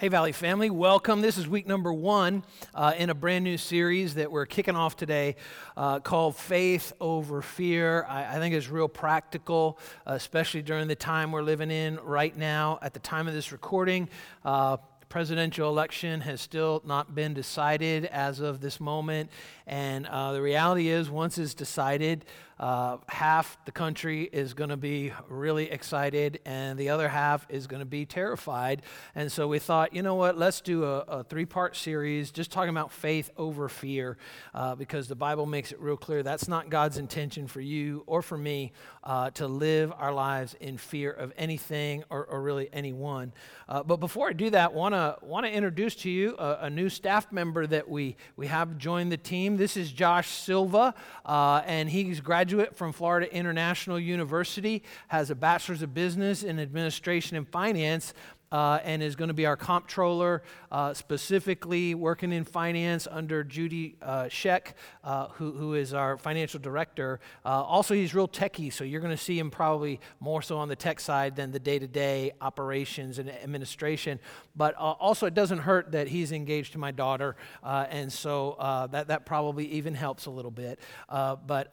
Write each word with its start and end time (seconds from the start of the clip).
Hey, 0.00 0.08
Valley 0.08 0.32
family, 0.32 0.70
welcome. 0.70 1.20
This 1.20 1.36
is 1.36 1.46
week 1.46 1.66
number 1.66 1.92
one 1.92 2.42
uh, 2.74 2.94
in 2.96 3.10
a 3.10 3.14
brand 3.14 3.44
new 3.44 3.58
series 3.58 4.14
that 4.14 4.32
we're 4.32 4.46
kicking 4.46 4.74
off 4.74 4.96
today 4.96 5.36
uh, 5.76 6.00
called 6.00 6.36
Faith 6.36 6.94
Over 7.02 7.42
Fear. 7.42 8.06
I, 8.08 8.36
I 8.36 8.38
think 8.38 8.54
it's 8.54 8.70
real 8.70 8.88
practical, 8.88 9.78
uh, 10.06 10.12
especially 10.14 10.62
during 10.62 10.88
the 10.88 10.94
time 10.94 11.32
we're 11.32 11.42
living 11.42 11.70
in 11.70 12.00
right 12.02 12.34
now. 12.34 12.78
At 12.80 12.94
the 12.94 12.98
time 12.98 13.28
of 13.28 13.34
this 13.34 13.52
recording, 13.52 14.08
uh, 14.42 14.78
presidential 15.10 15.68
election 15.68 16.22
has 16.22 16.40
still 16.40 16.80
not 16.86 17.14
been 17.14 17.34
decided 17.34 18.06
as 18.06 18.40
of 18.40 18.62
this 18.62 18.80
moment. 18.80 19.28
And 19.66 20.06
uh, 20.06 20.32
the 20.32 20.40
reality 20.40 20.88
is, 20.88 21.10
once 21.10 21.36
it's 21.36 21.52
decided, 21.52 22.24
uh, 22.60 22.98
half 23.08 23.56
the 23.64 23.72
country 23.72 24.28
is 24.30 24.52
going 24.52 24.68
to 24.68 24.76
be 24.76 25.12
really 25.30 25.70
excited, 25.70 26.40
and 26.44 26.78
the 26.78 26.90
other 26.90 27.08
half 27.08 27.46
is 27.48 27.66
going 27.66 27.80
to 27.80 27.86
be 27.86 28.04
terrified. 28.04 28.82
And 29.14 29.32
so 29.32 29.48
we 29.48 29.58
thought, 29.58 29.94
you 29.94 30.02
know 30.02 30.14
what, 30.14 30.36
let's 30.36 30.60
do 30.60 30.84
a, 30.84 30.98
a 30.98 31.24
three 31.24 31.46
part 31.46 31.74
series 31.74 32.30
just 32.30 32.52
talking 32.52 32.68
about 32.68 32.92
faith 32.92 33.30
over 33.38 33.70
fear, 33.70 34.18
uh, 34.52 34.74
because 34.74 35.08
the 35.08 35.14
Bible 35.14 35.46
makes 35.46 35.72
it 35.72 35.80
real 35.80 35.96
clear 35.96 36.22
that's 36.22 36.48
not 36.48 36.68
God's 36.68 36.98
intention 36.98 37.46
for 37.46 37.62
you 37.62 38.04
or 38.06 38.20
for 38.20 38.36
me 38.36 38.72
uh, 39.04 39.30
to 39.30 39.48
live 39.48 39.90
our 39.96 40.12
lives 40.12 40.54
in 40.60 40.76
fear 40.76 41.10
of 41.10 41.32
anything 41.38 42.04
or, 42.10 42.26
or 42.26 42.42
really 42.42 42.68
anyone. 42.74 43.32
Uh, 43.70 43.82
but 43.82 43.96
before 43.96 44.28
I 44.28 44.34
do 44.34 44.50
that, 44.50 44.74
want 44.74 44.94
to 44.94 45.16
want 45.22 45.46
to 45.46 45.52
introduce 45.52 45.94
to 45.94 46.10
you 46.10 46.36
a, 46.38 46.58
a, 46.62 46.70
new 46.70 46.90
staff 46.90 47.32
member 47.32 47.66
that 47.66 47.88
we 47.88 48.16
we 48.36 48.48
have 48.48 48.76
joined 48.76 49.10
the 49.10 49.16
team. 49.16 49.56
This 49.56 49.78
is 49.78 49.90
Josh 49.90 50.28
Silva, 50.28 50.94
uh, 51.24 51.62
and 51.64 51.88
he's 51.88 52.20
graduated 52.20 52.49
graduate 52.50 52.76
from 52.76 52.90
Florida 52.90 53.32
International 53.32 53.96
University, 53.96 54.82
has 55.06 55.30
a 55.30 55.36
bachelor's 55.36 55.82
of 55.82 55.94
business 55.94 56.42
in 56.42 56.58
administration 56.58 57.36
and 57.36 57.48
finance, 57.48 58.12
uh, 58.52 58.80
and 58.82 59.02
is 59.02 59.14
going 59.14 59.28
to 59.28 59.34
be 59.34 59.46
our 59.46 59.56
comptroller, 59.56 60.42
uh, 60.72 60.92
specifically 60.92 61.94
working 61.94 62.32
in 62.32 62.44
finance 62.44 63.06
under 63.10 63.44
Judy 63.44 63.96
uh, 64.02 64.24
Sheck, 64.24 64.72
uh, 65.04 65.28
who, 65.28 65.52
who 65.52 65.74
is 65.74 65.94
our 65.94 66.18
financial 66.18 66.58
director. 66.58 67.20
Uh, 67.44 67.62
also, 67.62 67.94
he's 67.94 68.14
real 68.14 68.26
techy, 68.26 68.70
so 68.70 68.82
you're 68.82 69.00
going 69.00 69.16
to 69.16 69.22
see 69.22 69.38
him 69.38 69.50
probably 69.50 70.00
more 70.18 70.42
so 70.42 70.58
on 70.58 70.68
the 70.68 70.76
tech 70.76 70.98
side 70.98 71.36
than 71.36 71.52
the 71.52 71.60
day 71.60 71.78
to 71.78 71.86
day 71.86 72.32
operations 72.40 73.18
and 73.18 73.30
administration. 73.30 74.18
But 74.56 74.74
uh, 74.74 74.94
also, 74.98 75.26
it 75.26 75.34
doesn't 75.34 75.60
hurt 75.60 75.92
that 75.92 76.08
he's 76.08 76.32
engaged 76.32 76.72
to 76.72 76.78
my 76.78 76.90
daughter, 76.90 77.36
and 77.62 78.12
so 78.12 78.56
that, 78.90 79.08
that 79.08 79.26
probably 79.26 79.66
even 79.66 79.94
helps 79.94 80.26
a 80.26 80.30
little 80.30 80.50
bit. 80.50 80.80
but, 81.08 81.68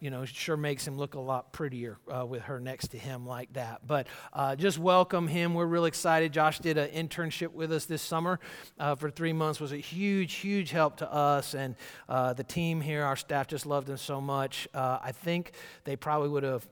you 0.00 0.10
know, 0.10 0.24
sure 0.24 0.56
makes 0.56 0.86
him 0.86 0.96
look 0.96 1.14
a 1.14 1.20
lot 1.20 1.52
prettier 1.52 1.98
with 2.26 2.42
her 2.42 2.58
next 2.58 2.88
to 2.88 2.98
him 2.98 3.26
like 3.26 3.52
that. 3.52 3.86
But 3.86 4.08
just 4.56 4.78
welcome 4.78 5.28
him. 5.28 5.54
We're 5.54 5.66
really 5.66 5.88
excited 5.88 6.15
excited. 6.16 6.32
Josh 6.32 6.60
did 6.60 6.78
an 6.78 7.08
internship 7.08 7.52
with 7.52 7.70
us 7.70 7.84
this 7.84 8.00
summer 8.00 8.40
uh, 8.78 8.94
for 8.94 9.10
three 9.10 9.34
months. 9.34 9.60
was 9.60 9.72
a 9.72 9.76
huge, 9.76 10.32
huge 10.32 10.70
help 10.70 10.96
to 10.96 11.12
us, 11.12 11.52
and 11.52 11.74
uh, 12.08 12.32
the 12.32 12.42
team 12.42 12.80
here, 12.80 13.04
our 13.04 13.16
staff, 13.16 13.48
just 13.48 13.66
loved 13.66 13.90
him 13.90 13.98
so 13.98 14.18
much. 14.18 14.66
Uh, 14.72 14.98
I 15.02 15.12
think 15.12 15.52
they 15.84 15.94
probably 15.94 16.30
would 16.30 16.42
have 16.42 16.66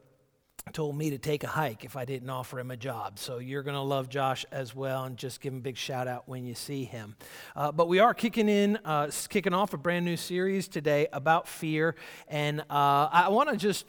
told 0.72 0.96
me 0.96 1.10
to 1.10 1.18
take 1.18 1.44
a 1.44 1.46
hike 1.46 1.84
if 1.84 1.94
I 1.94 2.06
didn't 2.06 2.30
offer 2.30 2.58
him 2.58 2.70
a 2.70 2.76
job. 2.78 3.18
So 3.18 3.36
you're 3.36 3.62
going 3.62 3.76
to 3.76 3.82
love 3.82 4.08
Josh 4.08 4.46
as 4.50 4.74
well, 4.74 5.04
and 5.04 5.18
just 5.18 5.42
give 5.42 5.52
him 5.52 5.58
a 5.58 5.62
big 5.62 5.76
shout 5.76 6.08
out 6.08 6.26
when 6.26 6.46
you 6.46 6.54
see 6.54 6.84
him. 6.84 7.14
Uh, 7.54 7.70
but 7.70 7.86
we 7.86 7.98
are 7.98 8.14
kicking 8.14 8.48
in, 8.48 8.78
uh, 8.82 9.10
kicking 9.28 9.52
off 9.52 9.74
a 9.74 9.76
brand 9.76 10.06
new 10.06 10.16
series 10.16 10.68
today 10.68 11.06
about 11.12 11.48
fear, 11.48 11.96
and 12.28 12.62
uh, 12.62 13.08
I 13.12 13.28
want 13.28 13.50
to 13.50 13.58
just 13.58 13.84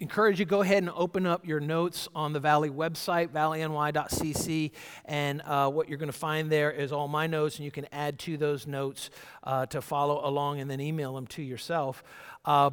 encourage 0.00 0.40
you 0.40 0.46
go 0.46 0.62
ahead 0.62 0.78
and 0.78 0.90
open 0.94 1.26
up 1.26 1.46
your 1.46 1.60
notes 1.60 2.08
on 2.14 2.32
the 2.32 2.40
Valley 2.40 2.70
website, 2.70 3.28
valleyny.cc, 3.28 4.70
and 5.04 5.42
uh, 5.42 5.70
what 5.70 5.88
you're 5.88 5.98
going 5.98 6.10
to 6.10 6.18
find 6.18 6.50
there 6.50 6.70
is 6.70 6.90
all 6.90 7.06
my 7.06 7.26
notes, 7.26 7.56
and 7.56 7.66
you 7.66 7.70
can 7.70 7.86
add 7.92 8.18
to 8.20 8.38
those 8.38 8.66
notes 8.66 9.10
uh, 9.44 9.66
to 9.66 9.82
follow 9.82 10.26
along 10.26 10.58
and 10.58 10.70
then 10.70 10.80
email 10.80 11.14
them 11.14 11.26
to 11.26 11.42
yourself. 11.42 12.02
Uh, 12.46 12.70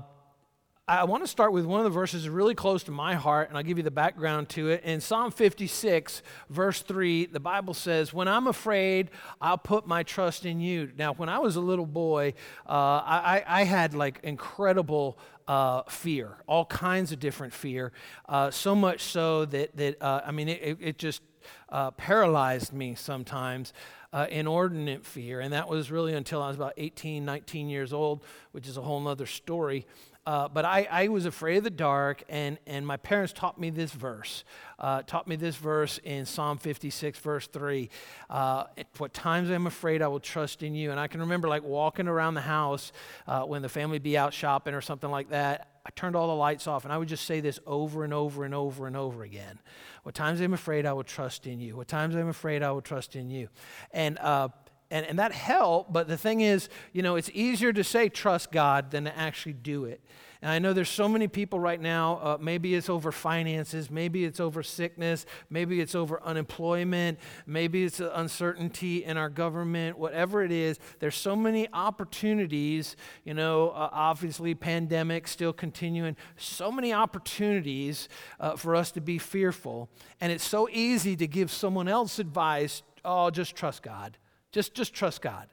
I 0.90 1.04
want 1.04 1.22
to 1.22 1.28
start 1.28 1.52
with 1.52 1.66
one 1.66 1.82
of 1.82 1.84
the 1.84 1.90
verses 1.90 2.30
really 2.30 2.56
close 2.56 2.82
to 2.84 2.92
my 2.92 3.14
heart, 3.14 3.50
and 3.50 3.58
I'll 3.58 3.64
give 3.64 3.76
you 3.76 3.84
the 3.84 3.92
background 3.92 4.48
to 4.50 4.70
it. 4.70 4.86
In 4.86 5.02
Psalm 5.02 5.32
56, 5.32 6.22
verse 6.50 6.82
3, 6.82 7.26
the 7.26 7.42
Bible 7.42 7.74
says, 7.74 8.14
When 8.14 8.30
I'm 8.30 8.48
afraid, 8.48 9.12
I'll 9.42 9.58
put 9.58 9.86
my 9.86 10.04
trust 10.04 10.46
in 10.46 10.62
you. 10.62 10.90
Now, 10.98 11.12
when 11.12 11.28
I 11.28 11.40
was 11.40 11.58
a 11.58 11.60
little 11.60 11.86
boy, 11.86 12.36
uh, 12.66 12.72
I, 12.72 13.44
I, 13.46 13.64
had 13.66 13.96
like 13.96 14.22
incredible 14.24 15.18
uh, 15.46 15.82
fear, 15.90 16.38
all 16.48 16.64
kinds 16.64 17.12
of 17.12 17.20
different 17.20 17.52
fear, 17.52 17.92
uh, 18.30 18.50
so 18.50 18.74
much 18.74 19.02
so 19.02 19.44
that, 19.44 19.76
that 19.76 20.02
uh, 20.02 20.22
I 20.26 20.32
mean, 20.32 20.48
it, 20.48 20.78
it 20.80 20.98
just 20.98 21.22
uh, 21.68 21.92
paralyzed 21.92 22.72
me 22.72 22.96
sometimes. 22.96 23.74
Uh, 24.14 24.26
inordinate 24.30 25.06
fear, 25.06 25.42
and 25.42 25.52
that 25.52 25.68
was 25.68 25.92
really 25.92 26.14
until 26.14 26.42
I 26.42 26.48
was 26.48 26.56
about 26.56 26.74
18, 26.78 27.26
19 27.26 27.68
years 27.70 27.92
old, 27.92 28.24
which 28.54 28.66
is 28.66 28.78
a 28.78 28.82
whole 28.82 29.06
other 29.06 29.26
story. 29.26 29.86
Uh, 30.28 30.46
but 30.50 30.66
I, 30.66 30.86
I, 30.92 31.08
was 31.08 31.26
afraid 31.26 31.56
of 31.56 31.64
the 31.64 31.70
dark, 31.70 32.22
and, 32.28 32.58
and 32.68 32.86
my 32.86 32.98
parents 32.98 33.32
taught 33.32 33.58
me 33.58 33.70
this 33.70 33.94
verse. 33.94 34.44
Uh, 34.78 35.02
taught 35.04 35.26
me 35.26 35.38
this 35.38 35.56
verse 35.56 36.02
in 36.04 36.26
Psalm 36.26 36.58
56, 36.58 37.18
verse 37.20 37.48
3. 37.48 37.90
Uh, 38.30 38.66
what 38.98 39.14
times 39.14 39.50
I'm 39.50 39.68
afraid, 39.68 40.02
I 40.02 40.10
will 40.10 40.20
trust 40.20 40.64
in 40.64 40.76
you. 40.76 40.92
And 40.92 41.00
I 41.00 41.08
can 41.08 41.22
remember 41.22 41.48
like 41.48 41.64
walking 41.64 42.10
around 42.10 42.34
the 42.34 42.42
house 42.42 42.92
uh, 43.26 43.44
when 43.44 43.62
the 43.62 43.70
family 43.70 44.00
be 44.00 44.18
out 44.18 44.34
shopping 44.34 44.74
or 44.74 44.82
something 44.82 45.10
like 45.10 45.30
that. 45.30 45.70
I 45.88 45.90
turned 45.96 46.18
all 46.18 46.28
the 46.28 46.36
lights 46.36 46.68
off, 46.68 46.84
and 46.84 46.92
I 46.92 46.98
would 46.98 47.08
just 47.08 47.26
say 47.26 47.40
this 47.40 47.62
over 47.66 48.04
and 48.04 48.14
over 48.14 48.44
and 48.44 48.54
over 48.54 48.88
and 48.88 48.98
over 48.98 49.24
again. 49.24 49.58
What 50.04 50.14
times 50.14 50.42
I'm 50.42 50.54
afraid, 50.54 50.86
I 50.86 50.92
will 50.92 51.06
trust 51.06 51.48
in 51.48 51.62
you. 51.62 51.78
What 51.78 51.88
times 51.88 52.14
I'm 52.14 52.28
afraid, 52.28 52.62
I 52.62 52.72
will 52.72 52.82
trust 52.82 53.16
in 53.16 53.30
you. 53.30 53.48
And 53.92 54.20
uh, 54.20 54.50
and, 54.90 55.06
and 55.06 55.20
that 55.20 55.32
helped, 55.34 55.92
but 55.92 56.08
the 56.08 56.18
thing 56.18 56.42
is, 56.42 56.70
you 56.94 57.02
know, 57.02 57.16
it's 57.16 57.30
easier 57.34 57.74
to 57.74 57.84
say 57.84 58.08
trust 58.10 58.52
God 58.52 58.92
than 58.92 59.04
to 59.04 59.18
actually 59.18 59.54
do 59.54 59.86
it. 59.86 60.02
And 60.42 60.52
I 60.52 60.60
know 60.60 60.74
there's 60.74 60.90
so 60.90 61.08
many 61.08 61.28
people 61.28 61.60
right 61.60 61.80
now, 61.80 62.20
uh, 62.22 62.38
maybe 62.40 62.76
it's 62.76 62.90
over 62.90 63.12
finances, 63.12 63.90
maybe 63.90 64.26
it's 64.26 64.40
over 64.40 64.62
sickness, 64.62 65.26
maybe 65.50 65.82
it's 65.82 65.96
over 65.96 66.22
unemployment, 66.24 67.20
maybe 67.46 67.84
it's 67.84 68.00
uncertainty 68.00 69.04
in 69.04 69.18
our 69.18 69.30
government, 69.30 69.98
whatever 69.98 70.44
it 70.44 70.52
is. 70.52 70.80
There's 71.00 71.16
so 71.16 71.36
many 71.36 71.68
opportunities, 71.74 72.96
you 73.24 73.34
know, 73.34 73.70
uh, 73.70 73.90
obviously, 73.92 74.54
pandemic 74.56 75.28
still 75.28 75.54
continuing, 75.54 76.16
so 76.36 76.72
many 76.72 76.94
opportunities 76.94 78.10
uh, 78.40 78.56
for 78.56 78.76
us 78.76 78.92
to 78.92 79.02
be 79.02 79.18
fearful. 79.18 79.90
And 80.22 80.32
it's 80.32 80.46
so 80.46 80.70
easy 80.72 81.16
to 81.16 81.28
give 81.28 81.52
someone 81.52 81.88
else 81.88 82.20
advice 82.20 82.84
oh, 83.08 83.30
just 83.30 83.56
trust 83.56 83.82
God. 83.82 84.18
Just, 84.52 84.74
just 84.74 84.94
trust 84.94 85.22
God. 85.22 85.48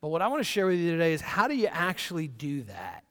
But 0.00 0.08
what 0.08 0.20
I 0.20 0.28
want 0.28 0.40
to 0.40 0.44
share 0.44 0.66
with 0.66 0.78
you 0.78 0.90
today 0.92 1.12
is 1.12 1.20
how 1.20 1.48
do 1.48 1.54
you 1.54 1.68
actually 1.68 2.28
do 2.28 2.62
that? 2.64 3.04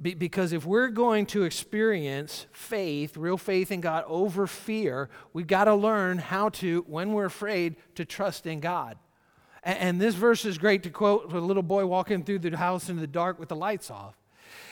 Be, 0.00 0.12
because 0.14 0.52
if 0.52 0.66
we're 0.66 0.88
going 0.88 1.24
to 1.26 1.44
experience 1.44 2.46
faith, 2.52 3.16
real 3.16 3.38
faith 3.38 3.70
in 3.70 3.80
God 3.80 4.04
over 4.06 4.46
fear, 4.46 5.08
we've 5.32 5.46
got 5.46 5.64
to 5.64 5.74
learn 5.74 6.18
how 6.18 6.50
to, 6.50 6.84
when 6.86 7.14
we're 7.14 7.24
afraid, 7.24 7.76
to 7.94 8.04
trust 8.04 8.46
in 8.46 8.60
God. 8.60 8.98
And, 9.62 9.78
and 9.78 10.00
this 10.00 10.14
verse 10.14 10.44
is 10.44 10.58
great 10.58 10.82
to 10.82 10.90
quote 10.90 11.32
a 11.32 11.38
little 11.38 11.62
boy 11.62 11.86
walking 11.86 12.24
through 12.24 12.40
the 12.40 12.56
house 12.56 12.90
in 12.90 12.96
the 12.96 13.06
dark 13.06 13.38
with 13.38 13.48
the 13.48 13.56
lights 13.56 13.90
off. 13.90 14.16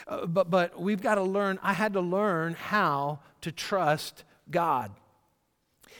Uh, 0.07 0.27
but, 0.27 0.51
but 0.51 0.79
we've 0.79 1.01
got 1.01 1.15
to 1.15 1.23
learn, 1.23 1.59
I 1.63 1.73
had 1.73 1.93
to 1.93 2.01
learn 2.01 2.53
how 2.53 3.19
to 3.41 3.51
trust 3.51 4.23
God. 4.51 4.91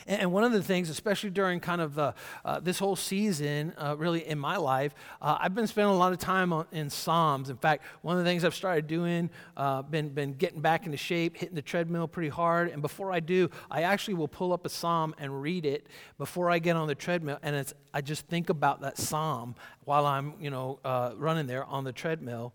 And 0.08 0.32
one 0.32 0.44
of 0.44 0.52
the 0.52 0.62
things, 0.62 0.92
especially 0.92 1.32
during 1.32 1.60
kind 1.60 1.82
of 1.82 1.96
the, 1.96 2.14
uh, 2.44 2.60
this 2.60 2.78
whole 2.78 2.96
season, 2.96 3.74
uh, 3.76 3.96
really 3.98 4.28
in 4.28 4.38
my 4.38 4.56
life, 4.58 4.94
uh, 5.20 5.40
I've 5.40 5.56
been 5.56 5.66
spending 5.66 5.96
a 5.96 5.98
lot 5.98 6.14
of 6.14 6.20
time 6.20 6.54
on, 6.54 6.68
in 6.72 6.92
Psalms. 6.92 7.50
In 7.50 7.58
fact, 7.58 7.84
one 8.04 8.16
of 8.16 8.24
the 8.24 8.30
things 8.30 8.46
I've 8.46 8.54
started 8.54 8.86
doing, 8.86 9.32
uh, 9.58 9.82
been, 9.82 10.10
been 10.10 10.34
getting 10.34 10.62
back 10.62 10.86
into 10.86 10.98
shape, 10.98 11.38
hitting 11.38 11.56
the 11.56 11.62
treadmill 11.64 12.08
pretty 12.08 12.30
hard. 12.30 12.70
And 12.70 12.84
before 12.84 13.12
I 13.12 13.20
do, 13.20 13.50
I 13.72 13.82
actually 13.82 14.14
will 14.14 14.28
pull 14.28 14.54
up 14.54 14.64
a 14.64 14.70
Psalm 14.70 15.16
and 15.18 15.42
read 15.42 15.66
it 15.66 15.88
before 16.20 16.52
I 16.52 16.60
get 16.60 16.76
on 16.76 16.88
the 16.88 16.96
treadmill. 16.96 17.40
And 17.42 17.56
it's, 17.56 17.74
I 17.92 18.02
just 18.02 18.28
think 18.28 18.52
about 18.52 18.82
that 18.82 19.00
Psalm 19.00 19.56
while 19.86 20.06
I'm, 20.06 20.36
you 20.40 20.52
know, 20.52 20.80
running 21.18 21.48
there 21.48 21.66
on 21.66 21.84
the 21.84 21.92
treadmill. 21.92 22.54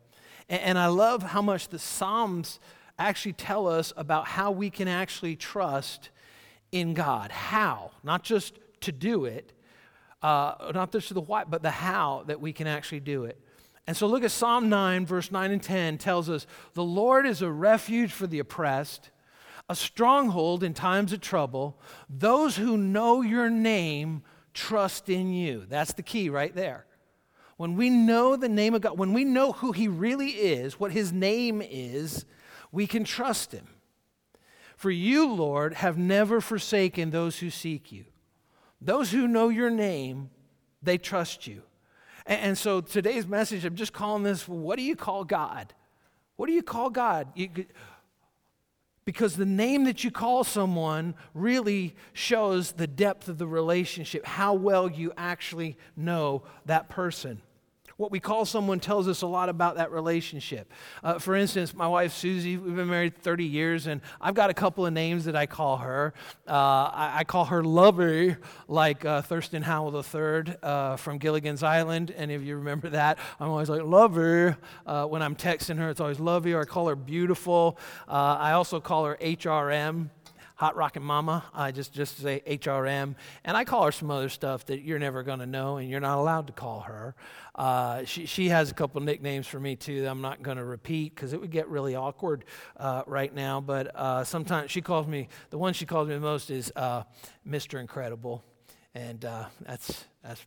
And, 0.49 0.61
and 0.63 0.79
I 0.79 0.87
love 0.87 1.25
how 1.25 1.43
much 1.43 1.69
the 1.69 1.81
Psalms 1.81 2.61
actually 2.97 3.33
tell 3.33 3.67
us 3.67 3.93
about 3.97 4.29
how 4.29 4.53
we 4.53 4.71
can 4.71 4.87
actually 4.87 5.35
trust 5.35 6.11
in 6.73 6.95
God. 6.95 7.31
How? 7.31 7.91
Not 8.03 8.23
just 8.23 8.59
to 8.83 8.93
do 8.93 9.25
it, 9.25 9.53
uh, 10.23 10.73
not 10.75 10.93
just 10.93 11.13
the 11.13 11.21
why, 11.21 11.45
but 11.45 11.63
the 11.63 11.71
how 11.71 12.25
that 12.27 12.41
we 12.41 12.53
can 12.53 12.67
actually 12.67 13.01
do 13.01 13.25
it. 13.25 13.41
And 13.87 13.97
so 13.97 14.07
look 14.07 14.23
at 14.23 14.31
Psalm 14.31 14.69
9, 14.69 15.07
verse 15.07 15.33
9 15.33 15.51
and 15.51 15.63
10 15.63 15.99
tells 15.99 16.29
us 16.29 16.47
the 16.75 16.85
Lord 16.85 17.27
is 17.27 17.43
a 17.43 17.51
refuge 17.51 18.13
for 18.13 18.27
the 18.27 18.39
oppressed, 18.39 19.11
a 19.69 19.75
stronghold 19.75 20.63
in 20.63 20.75
times 20.75 21.13
of 21.13 21.21
trouble. 21.21 21.81
Those 22.09 22.57
who 22.57 22.77
know 22.77 23.23
your 23.23 23.51
name 23.51 24.23
trust 24.55 25.09
in 25.09 25.33
you. 25.33 25.65
That's 25.69 25.93
the 25.93 26.03
key 26.03 26.29
right 26.29 26.55
there. 26.55 26.87
When 27.57 27.77
we 27.77 27.91
know 27.91 28.37
the 28.37 28.49
name 28.49 28.75
of 28.75 28.83
God, 28.83 28.99
when 28.99 29.13
we 29.13 29.25
know 29.25 29.53
who 29.53 29.73
He 29.73 29.89
really 29.89 30.31
is, 30.31 30.79
what 30.79 30.93
His 30.93 31.13
name 31.13 31.63
is, 31.63 32.25
we 32.73 32.87
can 32.87 33.05
trust 33.05 33.53
Him. 33.53 33.67
For 34.81 34.91
you, 34.91 35.31
Lord, 35.31 35.75
have 35.75 35.99
never 35.99 36.41
forsaken 36.41 37.11
those 37.11 37.41
who 37.41 37.51
seek 37.51 37.93
you. 37.93 38.07
Those 38.81 39.11
who 39.11 39.29
know 39.29 39.51
your 39.51 39.69
name 39.69 40.31
They 40.83 40.97
trust 40.97 41.47
you. 41.47 41.65
And, 42.25 42.41
and 42.41 42.59
so 42.59 42.81
today's 42.81 43.27
message, 43.27 43.67
I'm 43.67 43.75
just 43.75 43.93
calling 43.93 44.23
this 44.23 44.49
what 44.49 44.79
do 44.79 44.83
you 44.83 44.97
call 44.97 45.25
God? 45.25 45.75
What 46.37 46.47
do 46.47 46.55
you 46.55 46.63
call 46.63 46.89
God? 46.89 47.29
You, 47.35 47.51
because 49.05 49.37
the 49.37 49.45
name 49.45 49.85
that 49.85 50.03
you 50.03 50.11
call 50.11 50.45
someone 50.45 51.15
really 51.35 51.95
shows 52.15 52.73
the 52.73 52.87
depth 52.87 53.29
of 53.29 53.37
the 53.37 53.47
relationship, 53.47 54.25
how 54.25 54.55
well 54.55 54.91
you 54.91 55.13
actually 55.15 55.77
know 55.95 56.45
that 56.65 56.89
person. 56.89 57.43
What 58.01 58.11
we 58.11 58.19
call 58.19 58.47
someone 58.47 58.81
tells 58.81 59.09
us 59.09 59.21
a 59.21 59.27
lot 59.27 59.51
about 59.51 59.77
that 59.77 59.93
relationship. 59.93 60.73
Uh, 61.05 61.19
for 61.19 61.37
instance, 61.37 61.75
my 61.75 61.87
wife 61.87 62.15
Susie, 62.15 62.57
we've 62.57 62.75
been 62.75 62.89
married 62.89 63.15
30 63.19 63.45
years, 63.45 63.87
and 63.87 64.01
I've 64.23 64.33
got 64.33 64.49
a 64.49 64.55
couple 64.55 64.87
of 64.87 64.95
names 64.95 65.27
that 65.27 65.37
I 65.37 65.45
call 65.45 65.77
her. 65.77 66.15
Uh, 66.49 66.53
I, 66.53 67.13
I, 67.17 67.25
call 67.25 67.45
her 67.45 67.63
Lovey, 67.63 68.37
like 68.69 69.05
uh, 69.05 69.21
Thurston 69.21 69.61
Howell 69.61 69.95
III 69.95 70.55
uh, 70.63 70.97
from 70.97 71.19
Gilligan's 71.19 71.63
Island. 71.63 72.15
Any 72.17 72.33
of 72.33 72.43
you 72.43 72.57
remember 72.57 72.89
that? 72.89 73.19
I'm 73.39 73.51
always 73.51 73.69
like, 73.69 73.83
Lovey. 73.83 74.57
Uh, 74.87 75.05
when 75.05 75.21
I'm 75.21 75.37
texting 75.37 75.77
her, 75.77 75.91
it's 75.91 76.01
always 76.01 76.19
Lovey, 76.19 76.55
or 76.55 76.63
I 76.63 76.65
call 76.65 76.89
her 76.89 76.97
Beautiful. 76.97 77.79
Uh, 78.09 78.13
I 78.41 78.53
also 78.53 78.81
call 78.81 79.05
her 79.05 79.19
HRM 79.21 80.09
Hot 80.61 80.77
Rockin' 80.77 81.03
Mama. 81.03 81.43
I 81.55 81.73
just 81.73 81.95
just 81.95 82.19
say 82.19 82.43
HRM, 82.47 83.15
and 83.45 83.57
I 83.57 83.65
call 83.65 83.87
her 83.87 83.93
some 83.93 84.11
other 84.11 84.29
stuff 84.29 84.67
that 84.67 84.83
you're 84.83 84.99
never 84.99 85.23
going 85.23 85.39
to 85.39 85.47
know, 85.47 85.79
and 85.79 85.89
you're 85.89 86.01
not 86.01 86.19
allowed 86.19 86.49
to 86.49 86.53
call 86.53 86.81
her. 86.81 87.15
Uh, 87.55 88.05
she 88.05 88.27
she 88.27 88.51
has 88.51 88.71
a 88.71 88.75
couple 88.75 89.01
nicknames 89.01 89.47
for 89.47 89.59
me 89.59 89.75
too. 89.75 90.03
That 90.03 90.11
I'm 90.11 90.21
not 90.21 90.43
going 90.43 90.59
to 90.59 90.65
repeat 90.65 91.15
because 91.15 91.33
it 91.33 91.41
would 91.41 91.51
get 91.51 91.67
really 91.69 91.95
awkward 91.95 92.45
uh, 92.77 93.05
right 93.07 93.35
now. 93.35 93.63
But 93.63 93.97
uh, 93.97 94.25
sometimes 94.25 94.71
she 94.71 94.83
calls 94.83 95.07
me 95.07 95.29
the 95.49 95.57
one 95.57 95.73
she 95.73 95.87
calls 95.87 96.09
me 96.09 96.15
the 96.15 96.21
most 96.21 96.51
is 96.51 96.71
uh, 96.77 97.05
Mr. 97.49 97.81
Incredible, 97.81 98.45
and 98.95 99.25
uh, 99.25 99.47
that's 99.63 100.05
that's 100.23 100.45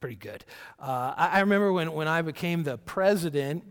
pretty 0.00 0.16
good. 0.16 0.42
Uh, 0.78 1.12
I, 1.14 1.28
I 1.32 1.40
remember 1.40 1.70
when 1.70 1.92
when 1.92 2.08
I 2.08 2.22
became 2.22 2.62
the 2.62 2.78
president 2.78 3.70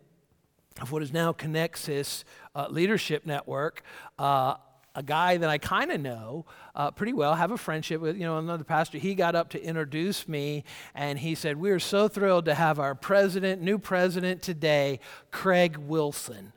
of 0.82 0.92
what 0.92 1.02
is 1.02 1.12
now 1.12 1.34
Connexus 1.34 2.26
Leadership 2.70 3.26
Network. 3.26 3.82
Uh, 4.20 4.54
a 5.00 5.04
guy 5.04 5.38
that 5.38 5.50
I 5.50 5.58
kind 5.58 5.92
of 5.92 6.02
know 6.02 6.46
uh, 6.76 6.92
pretty 6.92 7.14
well, 7.14 7.34
have 7.34 7.52
a 7.52 7.58
friendship 7.58 8.02
with, 8.02 8.18
you 8.18 8.24
know, 8.24 8.38
another 8.38 8.66
pastor. 8.66 8.98
He 8.98 9.16
got 9.16 9.34
up 9.34 9.50
to 9.52 9.64
introduce 9.64 10.28
me 10.28 10.66
and 10.94 11.18
he 11.18 11.36
said, 11.36 11.56
We 11.56 11.72
are 11.72 11.80
so 11.80 12.10
thrilled 12.10 12.44
to 12.46 12.54
have 12.54 12.80
our 12.80 12.94
president, 12.96 13.62
new 13.62 13.80
president 13.80 14.42
today, 14.42 15.00
Craig 15.32 15.78
Wilson. 15.78 16.52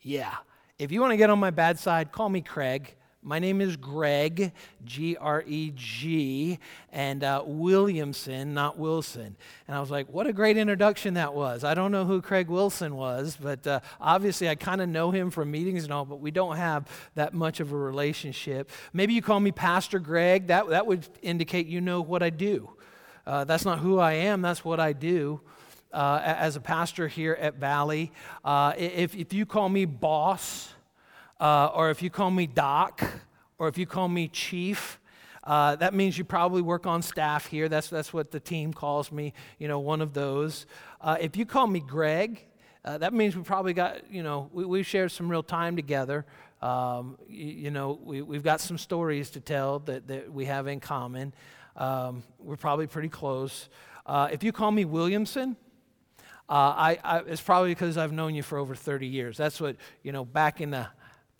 Yeah. 0.00 0.34
If 0.80 0.90
you 0.90 1.00
want 1.00 1.12
to 1.12 1.16
get 1.16 1.30
on 1.30 1.38
my 1.38 1.52
bad 1.52 1.78
side, 1.78 2.10
call 2.10 2.28
me 2.28 2.40
Craig. 2.40 2.96
My 3.26 3.38
name 3.38 3.62
is 3.62 3.76
Greg, 3.78 4.52
G 4.84 5.16
R 5.16 5.42
E 5.46 5.72
G, 5.74 6.58
and 6.92 7.24
uh, 7.24 7.42
Williamson, 7.46 8.52
not 8.52 8.78
Wilson. 8.78 9.34
And 9.66 9.74
I 9.74 9.80
was 9.80 9.90
like, 9.90 10.10
what 10.10 10.26
a 10.26 10.32
great 10.34 10.58
introduction 10.58 11.14
that 11.14 11.32
was. 11.32 11.64
I 11.64 11.72
don't 11.72 11.90
know 11.90 12.04
who 12.04 12.20
Craig 12.20 12.48
Wilson 12.48 12.94
was, 12.96 13.38
but 13.40 13.66
uh, 13.66 13.80
obviously 13.98 14.50
I 14.50 14.56
kind 14.56 14.82
of 14.82 14.90
know 14.90 15.10
him 15.10 15.30
from 15.30 15.50
meetings 15.50 15.84
and 15.84 15.92
all, 15.94 16.04
but 16.04 16.20
we 16.20 16.32
don't 16.32 16.56
have 16.56 16.86
that 17.14 17.32
much 17.32 17.60
of 17.60 17.72
a 17.72 17.76
relationship. 17.76 18.70
Maybe 18.92 19.14
you 19.14 19.22
call 19.22 19.40
me 19.40 19.52
Pastor 19.52 19.98
Greg. 19.98 20.48
That, 20.48 20.68
that 20.68 20.86
would 20.86 21.08
indicate 21.22 21.66
you 21.66 21.80
know 21.80 22.02
what 22.02 22.22
I 22.22 22.28
do. 22.28 22.68
Uh, 23.26 23.44
that's 23.44 23.64
not 23.64 23.78
who 23.78 23.98
I 23.98 24.12
am, 24.12 24.42
that's 24.42 24.66
what 24.66 24.80
I 24.80 24.92
do. 24.92 25.40
Uh, 25.94 26.20
as 26.22 26.56
a 26.56 26.60
pastor 26.60 27.08
here 27.08 27.38
at 27.40 27.54
Valley, 27.54 28.12
uh, 28.44 28.74
if, 28.76 29.16
if 29.16 29.32
you 29.32 29.46
call 29.46 29.70
me 29.70 29.86
boss, 29.86 30.74
uh, 31.40 31.70
or 31.74 31.90
if 31.90 32.02
you 32.02 32.10
call 32.10 32.30
me 32.30 32.46
doc, 32.46 33.02
or 33.58 33.68
if 33.68 33.78
you 33.78 33.86
call 33.86 34.08
me 34.08 34.28
chief, 34.28 35.00
uh, 35.44 35.76
that 35.76 35.92
means 35.92 36.16
you 36.16 36.24
probably 36.24 36.62
work 36.62 36.86
on 36.86 37.02
staff 37.02 37.46
here. 37.46 37.68
That's, 37.68 37.88
that's 37.88 38.12
what 38.12 38.30
the 38.30 38.40
team 38.40 38.72
calls 38.72 39.12
me, 39.12 39.34
you 39.58 39.68
know, 39.68 39.78
one 39.78 40.00
of 40.00 40.14
those. 40.14 40.66
Uh, 41.00 41.16
if 41.20 41.36
you 41.36 41.44
call 41.44 41.66
me 41.66 41.80
Greg, 41.80 42.44
uh, 42.84 42.98
that 42.98 43.12
means 43.12 43.36
we 43.36 43.42
probably 43.42 43.74
got, 43.74 44.10
you 44.10 44.22
know, 44.22 44.48
we, 44.52 44.64
we've 44.64 44.86
shared 44.86 45.12
some 45.12 45.30
real 45.30 45.42
time 45.42 45.76
together. 45.76 46.24
Um, 46.62 47.18
you, 47.28 47.46
you, 47.46 47.70
know, 47.70 47.98
we, 48.02 48.22
we've 48.22 48.42
got 48.42 48.60
some 48.60 48.78
stories 48.78 49.30
to 49.30 49.40
tell 49.40 49.80
that, 49.80 50.06
that 50.08 50.32
we 50.32 50.46
have 50.46 50.66
in 50.66 50.80
common. 50.80 51.34
Um, 51.76 52.22
we're 52.38 52.56
probably 52.56 52.86
pretty 52.86 53.08
close. 53.10 53.68
Uh, 54.06 54.28
if 54.32 54.42
you 54.42 54.52
call 54.52 54.70
me 54.70 54.84
Williamson, 54.84 55.56
uh, 56.48 56.52
I, 56.52 56.98
I, 57.04 57.18
it's 57.20 57.40
probably 57.40 57.70
because 57.70 57.98
I've 57.98 58.12
known 58.12 58.34
you 58.34 58.42
for 58.42 58.58
over 58.58 58.74
30 58.74 59.06
years. 59.06 59.36
That's 59.36 59.60
what, 59.60 59.76
you 60.02 60.12
know, 60.12 60.24
back 60.24 60.60
in 60.60 60.70
the 60.70 60.86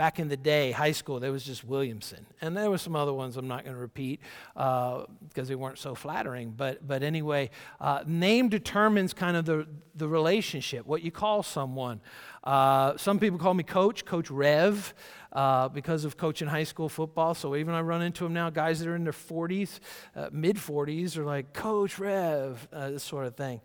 Back 0.05 0.19
in 0.19 0.29
the 0.29 0.37
day, 0.37 0.71
high 0.71 0.93
school, 0.93 1.19
there 1.19 1.33
was 1.33 1.45
just 1.45 1.65
Williamson. 1.65 2.27
And 2.43 2.55
there 2.55 2.69
were 2.69 2.77
some 2.77 2.95
other 2.95 3.15
ones 3.15 3.39
I'm 3.39 3.49
not 3.49 3.65
going 3.65 3.75
to 3.75 3.81
repeat 3.81 4.21
uh, 4.55 5.05
because 5.27 5.49
they 5.49 5.55
weren't 5.55 5.79
so 5.79 5.95
flattering. 5.95 6.53
But, 6.55 6.87
but 6.87 7.03
anyway, 7.03 7.49
uh, 7.81 8.05
name 8.07 8.51
determines 8.51 9.15
kind 9.15 9.35
of 9.35 9.47
the, 9.47 9.67
the 9.95 10.07
relationship, 10.07 10.85
what 10.85 11.01
you 11.01 11.11
call 11.11 11.43
someone. 11.43 12.03
Uh, 12.43 12.99
some 12.99 13.19
people 13.19 13.39
call 13.39 13.55
me 13.55 13.63
Coach, 13.63 14.05
Coach 14.05 14.31
Rev, 14.31 14.93
uh, 15.33 15.71
because 15.71 16.05
of 16.05 16.19
coaching 16.19 16.49
high 16.49 16.65
school 16.65 16.91
football. 16.91 17.33
So 17.33 17.57
even 17.57 17.73
I 17.73 17.81
run 17.81 18.03
into 18.03 18.25
them 18.25 18.35
now, 18.35 18.51
guys 18.51 18.81
that 18.81 18.89
are 18.89 18.97
in 18.97 19.05
their 19.05 19.15
40s, 19.15 19.81
uh, 20.15 20.29
mid 20.31 20.57
40s, 20.57 21.17
are 21.17 21.25
like, 21.25 21.55
Coach 21.55 21.99
Rev, 21.99 22.69
uh, 22.75 22.91
this 22.91 23.05
sort 23.05 23.25
of 23.25 23.37
thing. 23.37 23.63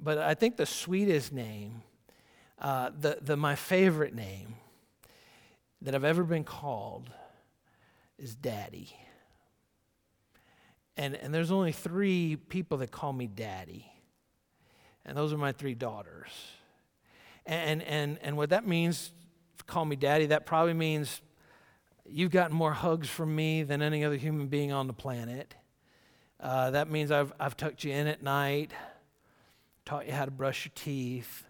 But 0.00 0.18
I 0.18 0.34
think 0.34 0.56
the 0.56 0.66
sweetest 0.66 1.32
name, 1.32 1.84
the, 2.60 3.18
the, 3.22 3.36
my 3.36 3.54
favorite 3.54 4.16
name, 4.16 4.56
that 5.82 5.94
I've 5.94 6.04
ever 6.04 6.24
been 6.24 6.44
called 6.44 7.10
is 8.18 8.34
daddy. 8.34 8.96
And, 10.96 11.14
and 11.14 11.34
there's 11.34 11.50
only 11.50 11.72
three 11.72 12.36
people 12.36 12.78
that 12.78 12.90
call 12.90 13.12
me 13.12 13.26
daddy. 13.26 13.86
And 15.04 15.16
those 15.16 15.32
are 15.32 15.38
my 15.38 15.52
three 15.52 15.74
daughters. 15.74 16.30
And, 17.44 17.82
and, 17.82 18.18
and 18.22 18.36
what 18.36 18.50
that 18.50 18.66
means, 18.66 19.12
call 19.66 19.84
me 19.84 19.96
daddy, 19.96 20.26
that 20.26 20.46
probably 20.46 20.74
means 20.74 21.20
you've 22.08 22.30
gotten 22.30 22.56
more 22.56 22.72
hugs 22.72 23.08
from 23.08 23.34
me 23.34 23.62
than 23.62 23.82
any 23.82 24.04
other 24.04 24.16
human 24.16 24.48
being 24.48 24.72
on 24.72 24.86
the 24.86 24.92
planet. 24.92 25.54
Uh, 26.40 26.70
that 26.70 26.90
means 26.90 27.10
I've, 27.10 27.32
I've 27.38 27.56
tucked 27.56 27.84
you 27.84 27.92
in 27.92 28.06
at 28.06 28.22
night, 28.22 28.72
taught 29.84 30.06
you 30.06 30.12
how 30.12 30.24
to 30.24 30.30
brush 30.30 30.64
your 30.64 30.72
teeth, 30.74 31.44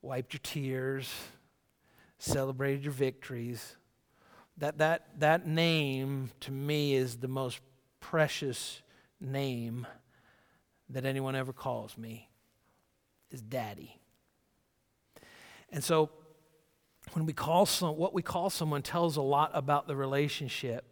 wiped 0.00 0.32
your 0.32 0.40
tears, 0.42 1.12
celebrated 2.22 2.84
your 2.84 2.92
victories. 2.92 3.76
That, 4.58 4.78
that, 4.78 5.08
that 5.18 5.46
name 5.46 6.30
to 6.40 6.52
me 6.52 6.94
is 6.94 7.16
the 7.16 7.26
most 7.26 7.60
precious 7.98 8.80
name 9.20 9.86
that 10.90 11.04
anyone 11.04 11.34
ever 11.34 11.52
calls 11.52 11.98
me 11.98 12.28
is 13.32 13.42
daddy. 13.42 13.98
And 15.70 15.82
so 15.82 16.10
when 17.12 17.26
we 17.26 17.32
call 17.32 17.66
some, 17.66 17.96
what 17.96 18.14
we 18.14 18.22
call 18.22 18.50
someone 18.50 18.82
tells 18.82 19.16
a 19.16 19.22
lot 19.22 19.50
about 19.52 19.88
the 19.88 19.96
relationship. 19.96 20.84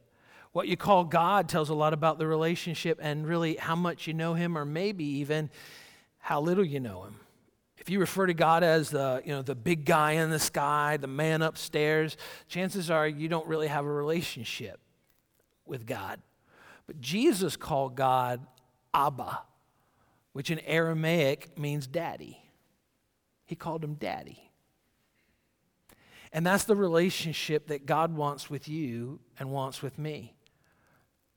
What 0.53 0.67
you 0.67 0.77
call 0.77 1.05
God 1.05 1.49
tells 1.49 1.69
a 1.69 1.75
lot 1.75 1.93
about 1.93 2.19
the 2.19 2.27
relationship 2.27 2.99
and 3.01 3.25
really 3.25 3.55
how 3.55 3.77
much 3.77 4.09
you 4.09 4.15
know 4.15 4.35
him 4.35 4.59
or 4.59 4.65
maybe 4.65 5.05
even 5.05 5.49
how 6.19 6.41
little 6.41 6.65
you 6.65 6.81
know 6.81 7.05
him. 7.05 7.21
If 7.81 7.89
you 7.89 7.99
refer 7.99 8.27
to 8.27 8.35
God 8.35 8.63
as 8.63 8.91
the, 8.91 9.23
you 9.25 9.33
know, 9.33 9.41
the 9.43 9.55
big 9.55 9.87
guy 9.87 10.13
in 10.13 10.31
the 10.31 10.39
sky, 10.39 10.99
the 10.99 11.07
man 11.07 11.41
upstairs, 11.41 12.17
chances 12.47 12.91
are 12.91 13.09
you 13.09 13.29
don't 13.29 13.47
really 13.47 13.69
have 13.69 13.87
a 13.87 13.91
relationship 13.91 14.79
with 15.65 15.87
God. 15.87 16.21
But 16.87 17.01
Jesus 17.01 17.57
called 17.57 17.95
God 17.95 18.47
Abba, 18.93 19.41
which 20.33 20.51
in 20.51 20.59
Aramaic 20.61 21.59
means 21.59 21.87
daddy. 21.87 22.39
He 23.47 23.57
called 23.57 23.83
him 23.83 23.95
daddy. 23.95 24.51
And 26.33 26.47
that's 26.47 26.65
the 26.65 26.77
relationship 26.77 27.69
that 27.69 27.87
God 27.87 28.15
wants 28.15 28.51
with 28.51 28.69
you 28.69 29.21
and 29.39 29.51
wants 29.51 29.83
with 29.83 29.99
me. 29.99 30.35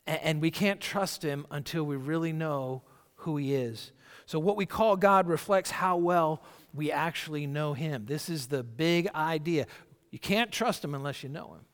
And 0.05 0.41
we 0.41 0.51
can't 0.51 0.81
trust 0.81 1.23
him 1.23 1.47
until 1.49 1.85
we 1.85 1.95
really 1.95 2.33
know 2.33 2.83
who 3.15 3.37
he 3.37 3.55
is. 3.55 3.91
So, 4.25 4.39
what 4.39 4.55
we 4.55 4.65
call 4.65 4.95
God 4.95 5.27
reflects 5.27 5.71
how 5.71 5.97
well 5.97 6.43
we 6.73 6.91
actually 6.91 7.45
know 7.47 7.73
Him. 7.73 8.05
This 8.05 8.29
is 8.29 8.47
the 8.47 8.63
big 8.63 9.09
idea. 9.13 9.67
You 10.11 10.19
can't 10.19 10.51
trust 10.51 10.83
Him 10.83 10.95
unless 10.95 11.23
you 11.23 11.29
know 11.29 11.53
Him. 11.53 11.65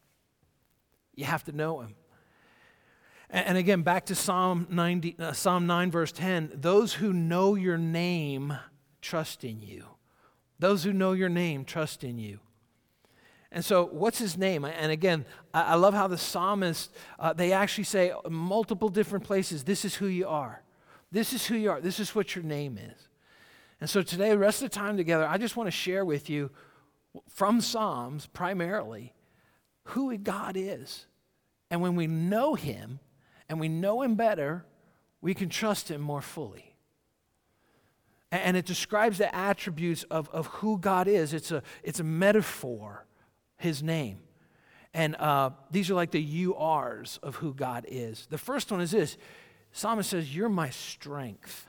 You 1.15 1.25
have 1.25 1.43
to 1.45 1.51
know 1.51 1.81
Him. 1.81 1.95
And 3.29 3.57
again, 3.57 3.83
back 3.83 4.07
to 4.07 4.15
Psalm, 4.15 4.65
90, 4.71 5.15
uh, 5.19 5.33
Psalm 5.33 5.67
9, 5.67 5.91
verse 5.91 6.11
10 6.11 6.51
those 6.55 6.93
who 6.93 7.13
know 7.13 7.55
your 7.55 7.77
name 7.77 8.57
trust 9.01 9.43
in 9.43 9.61
you. 9.61 9.85
Those 10.57 10.83
who 10.83 10.91
know 10.91 11.13
your 11.13 11.29
name 11.29 11.63
trust 11.63 12.03
in 12.03 12.17
you. 12.17 12.39
And 13.51 13.65
so, 13.65 13.85
what's 13.85 14.19
his 14.19 14.37
name? 14.37 14.63
And 14.63 14.91
again, 14.91 15.25
I 15.53 15.75
love 15.75 15.93
how 15.93 16.07
the 16.07 16.17
psalmist, 16.17 16.93
uh, 17.17 17.33
they 17.33 17.51
actually 17.51 17.85
say 17.85 18.13
multiple 18.29 18.89
different 18.89 19.25
places, 19.25 19.63
this 19.63 19.85
is 19.85 19.95
who 19.95 20.05
you 20.05 20.27
are. 20.27 20.61
This 21.11 21.33
is 21.33 21.45
who 21.47 21.55
you 21.55 21.71
are. 21.71 21.81
This 21.81 21.99
is 21.99 22.13
what 22.13 22.35
your 22.35 22.43
name 22.43 22.77
is. 22.77 23.07
And 23.81 23.89
so 23.89 24.01
today, 24.01 24.29
the 24.29 24.37
rest 24.37 24.61
of 24.61 24.69
the 24.69 24.75
time 24.75 24.97
together, 24.97 25.25
I 25.25 25.37
just 25.37 25.55
want 25.55 25.67
to 25.67 25.71
share 25.71 26.03
with 26.03 26.29
you 26.29 26.51
from 27.27 27.61
Psalms 27.61 28.27
primarily 28.27 29.13
who 29.83 30.15
God 30.17 30.55
is. 30.55 31.05
And 31.71 31.81
when 31.81 31.95
we 31.95 32.07
know 32.07 32.55
Him 32.55 32.99
and 33.47 33.59
we 33.59 33.69
know 33.69 34.01
Him 34.01 34.15
better, 34.15 34.65
we 35.21 35.33
can 35.33 35.49
trust 35.49 35.89
Him 35.89 36.01
more 36.01 36.21
fully. 36.21 36.75
And 38.31 38.55
it 38.55 38.65
describes 38.65 39.17
the 39.17 39.33
attributes 39.33 40.03
of, 40.03 40.29
of 40.29 40.47
who 40.47 40.77
God 40.77 41.07
is. 41.07 41.33
It's 41.33 41.51
a, 41.51 41.63
it's 41.81 41.99
a 41.99 42.03
metaphor, 42.03 43.05
His 43.57 43.81
name. 43.81 44.19
And 44.93 45.15
uh, 45.15 45.51
these 45.71 45.89
are 45.89 45.95
like 45.95 46.11
the 46.11 46.53
are's 46.59 47.17
of 47.23 47.35
who 47.37 47.53
God 47.53 47.85
is. 47.87 48.27
The 48.29 48.37
first 48.37 48.71
one 48.71 48.81
is 48.81 48.91
this 48.91 49.17
Psalmist 49.71 50.09
says, 50.09 50.35
You're 50.35 50.49
my 50.49 50.69
strength. 50.69 51.67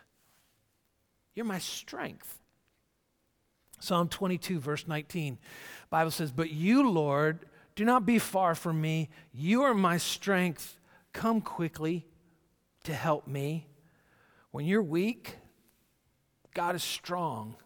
You're 1.35 1.47
my 1.47 1.59
strength. 1.59 2.38
Psalm 3.78 4.09
22, 4.09 4.61
verse 4.61 4.87
19, 4.87 5.38
Bible 5.88 6.11
says, 6.11 6.30
But 6.30 6.50
you, 6.50 6.88
Lord, 6.90 7.47
do 7.75 7.85
not 7.85 8.04
be 8.04 8.19
far 8.19 8.54
from 8.54 8.80
me. 8.80 9.09
You 9.33 9.62
are 9.62 9.75
my 9.75 9.97
strength. 9.97 10.78
Come 11.12 11.40
quickly 11.40 12.07
to 12.85 12.92
help 12.92 13.26
me. 13.26 13.66
When 14.50 14.66
you're 14.66 14.83
weak, 14.83 15.37
God 16.52 16.75
is 16.75 16.83
strong. 16.83 17.57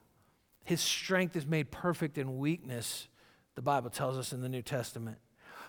His 0.63 0.81
strength 0.81 1.37
is 1.37 1.47
made 1.47 1.71
perfect 1.71 2.17
in 2.17 2.39
weakness, 2.39 3.09
the 3.55 3.63
Bible 3.63 3.91
tells 3.91 4.17
us 4.17 4.33
in 4.33 4.41
the 4.41 4.49
New 4.49 4.63
Testament. 4.63 5.19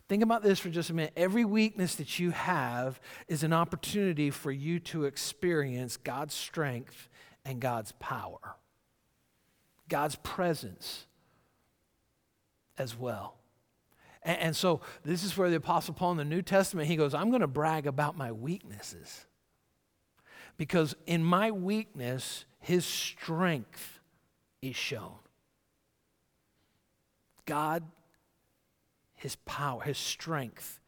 Think 0.08 0.22
about 0.22 0.44
this 0.44 0.60
for 0.60 0.70
just 0.70 0.90
a 0.92 0.94
minute. 0.94 1.14
Every 1.16 1.46
weakness 1.46 1.96
that 1.96 2.20
you 2.20 2.32
have 2.32 3.00
is 3.28 3.44
an 3.44 3.54
opportunity 3.54 4.30
for 4.30 4.52
you 4.52 4.80
to 4.82 5.06
experience 5.06 5.98
God's 5.98 6.36
strength 6.36 7.10
and 7.44 7.60
God's 7.60 7.92
power, 7.94 8.58
God's 9.90 10.16
presence 10.18 11.08
as 12.78 12.98
well. 12.98 13.36
And, 14.22 14.40
and 14.40 14.56
so, 14.56 14.82
this 15.04 15.24
is 15.24 15.36
where 15.38 15.50
the 15.50 15.56
Apostle 15.56 15.94
Paul 15.96 16.12
in 16.12 16.18
the 16.18 16.26
New 16.26 16.42
Testament, 16.44 16.88
he 16.88 16.96
goes, 16.96 17.16
I'm 17.16 17.30
going 17.30 17.42
to 17.42 17.48
brag 17.48 17.88
about 17.88 18.16
my 18.16 18.32
weaknesses. 18.32 19.26
Because 20.58 20.96
in 21.06 21.24
my 21.24 21.52
weakness, 21.52 22.46
his 22.60 22.86
strength 22.86 24.00
is 24.62 24.76
shown. 24.76 25.16
God, 27.46 27.84
his 29.26 29.38
power, 29.38 29.82
his 29.82 29.98
strength 29.98 30.80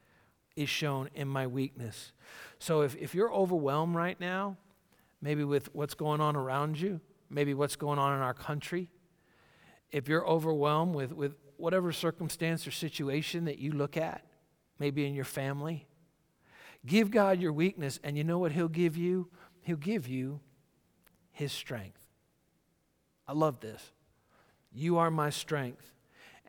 is 0.56 0.70
shown 0.70 1.10
in 1.16 1.28
my 1.28 1.48
weakness. 1.48 2.12
So 2.60 2.82
if, 2.82 2.96
if 2.96 3.16
you're 3.16 3.34
overwhelmed 3.34 3.96
right 3.96 4.20
now, 4.20 4.58
maybe 5.20 5.44
with 5.44 5.74
what's 5.74 5.96
going 5.96 6.22
on 6.22 6.36
around 6.36 6.80
you, 6.80 7.02
maybe 7.32 7.56
what's 7.56 7.76
going 7.76 7.98
on 7.98 8.14
in 8.14 8.22
our 8.22 8.36
country, 8.36 8.90
if 9.90 10.08
you're 10.08 10.24
overwhelmed 10.28 10.94
with, 10.94 11.14
with 11.14 11.34
whatever 11.56 11.92
circumstance 11.92 12.68
or 12.68 12.72
situation 12.72 13.46
that 13.46 13.58
you 13.58 13.72
look 13.72 13.98
at, 13.98 14.24
maybe 14.78 15.08
in 15.08 15.16
your 15.16 15.26
family, 15.26 15.88
give 16.86 17.10
God 17.10 17.42
your 17.42 17.54
weakness, 17.54 18.00
and 18.04 18.16
you 18.16 18.24
know 18.24 18.38
what 18.38 18.52
He'll 18.52 18.68
give 18.68 18.96
you? 18.96 19.30
He'll 19.62 19.78
give 19.78 20.08
you 20.08 20.42
His 21.32 21.52
strength. 21.52 22.06
I 23.28 23.34
love 23.34 23.62
this. 23.62 23.82
You 24.72 25.00
are 25.00 25.10
my 25.10 25.32
strength. 25.32 25.92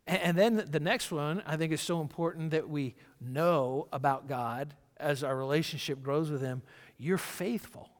And 0.08 0.38
then 0.38 0.64
the 0.70 0.80
next 0.80 1.12
one, 1.12 1.42
I 1.46 1.58
think 1.58 1.70
is 1.70 1.82
so 1.82 2.00
important 2.00 2.52
that 2.52 2.68
we 2.68 2.94
know 3.20 3.88
about 3.92 4.26
God 4.26 4.74
as 4.96 5.22
our 5.22 5.36
relationship 5.36 6.02
grows 6.02 6.30
with 6.30 6.40
Him. 6.40 6.62
You're 6.96 7.18
faithful. 7.18 7.90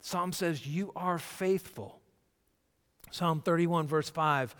Psalm 0.00 0.32
says, 0.32 0.66
You 0.66 0.90
are 0.96 1.18
faithful. 1.18 2.00
Psalm 3.10 3.42
31, 3.42 3.86
verse 3.86 4.08
5 4.08 4.56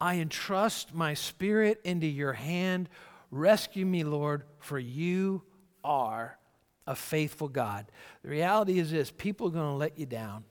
I 0.00 0.16
entrust 0.16 0.94
my 0.94 1.14
spirit 1.14 1.80
into 1.82 2.06
your 2.06 2.32
hand. 2.32 2.88
Rescue 3.32 3.84
me, 3.84 4.04
Lord, 4.04 4.44
for 4.60 4.78
you 4.78 5.42
are 5.82 6.38
a 6.86 6.94
faithful 6.94 7.48
God. 7.48 7.86
The 8.22 8.28
reality 8.28 8.78
is 8.78 8.92
this 8.92 9.10
people 9.10 9.48
are 9.48 9.50
going 9.50 9.72
to 9.72 9.76
let 9.76 9.98
you 9.98 10.06
down. 10.06 10.44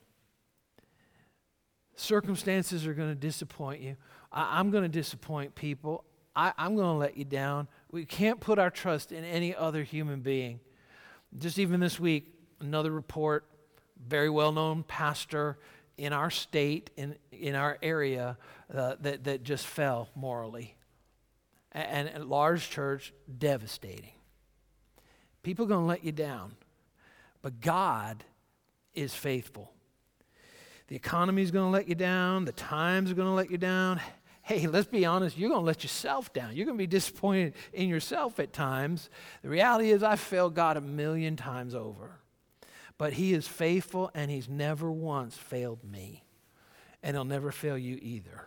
Circumstances 1.96 2.86
are 2.86 2.94
going 2.94 3.10
to 3.10 3.16
disappoint 3.16 3.82
you. 3.82 3.96
I, 4.32 4.60
am 4.60 4.70
going 4.70 4.84
to 4.84 4.90
disappoint 4.90 5.56
people. 5.56 6.04
I, 6.36 6.52
I'm 6.58 6.76
going 6.76 6.88
to 6.88 6.98
let 6.98 7.18
you 7.18 7.24
down. 7.24 7.68
We 7.92 8.06
can't 8.06 8.40
put 8.40 8.60
our 8.60 8.70
trust 8.70 9.12
in 9.12 9.24
any 9.24 9.56
other 9.56 9.84
human 9.84 10.20
being. 10.20 10.60
Just 11.38 11.58
even 11.58 11.80
this 11.80 12.00
week, 12.00 12.34
another 12.60 12.92
report, 12.92 13.46
very 14.06 14.30
well 14.30 14.52
known 14.52 14.84
pastor 14.84 15.58
in 15.98 16.12
our 16.12 16.30
state, 16.30 16.90
in, 16.98 17.16
in 17.32 17.56
our 17.56 17.78
area, 17.82 18.38
uh, 18.74 18.96
that, 19.00 19.24
that 19.24 19.44
just 19.44 19.66
fell 19.66 20.10
morally. 20.16 20.76
And, 21.72 22.10
and 22.10 22.24
a 22.24 22.26
large 22.26 22.70
church, 22.70 23.14
devastating. 23.38 24.12
People 25.44 25.66
are 25.66 25.70
going 25.70 25.84
to 25.84 25.88
let 25.88 26.04
you 26.04 26.12
down, 26.12 26.56
but 27.42 27.62
God 27.62 28.24
is 28.94 29.14
faithful. 29.14 29.75
The 30.88 30.96
economy 30.96 31.42
is 31.42 31.52
going 31.52 31.66
to 31.66 31.72
let 31.72 31.88
you 31.88 31.96
down, 31.96 32.46
the 32.46 32.52
times 32.52 33.12
are 33.12 33.16
going 33.16 33.28
to 33.28 33.34
let 33.34 33.50
you 33.50 33.58
down. 33.58 34.00
Hey, 34.44 34.68
let's 34.68 34.88
be 34.88 35.06
honest, 35.06 35.38
you're 35.38 35.50
going 35.50 35.62
to 35.62 35.66
let 35.66 35.84
yourself 35.84 36.32
down. 36.32 36.56
You're 36.56 36.68
going 36.68 36.78
to 36.78 36.82
be 36.82 36.88
disappointed 36.88 37.56
in 37.74 37.90
yourself 37.90 38.40
at 38.40 38.54
times. 38.54 39.10
The 39.42 39.50
reality 39.50 39.90
is, 39.90 40.04
I've 40.04 40.20
failed 40.20 40.54
God 40.54 40.78
a 40.78 40.82
million 40.82 41.36
times 41.36 41.74
over. 41.74 42.20
But 43.00 43.14
He 43.14 43.34
is 43.34 43.48
faithful 43.48 44.12
and 44.14 44.30
He's 44.30 44.48
never 44.48 44.92
once 44.92 45.36
failed 45.36 45.84
me. 45.84 46.24
And 47.02 47.16
He'll 47.16 47.26
never 47.26 47.52
fail 47.52 47.78
you 47.78 47.98
either. 48.00 48.46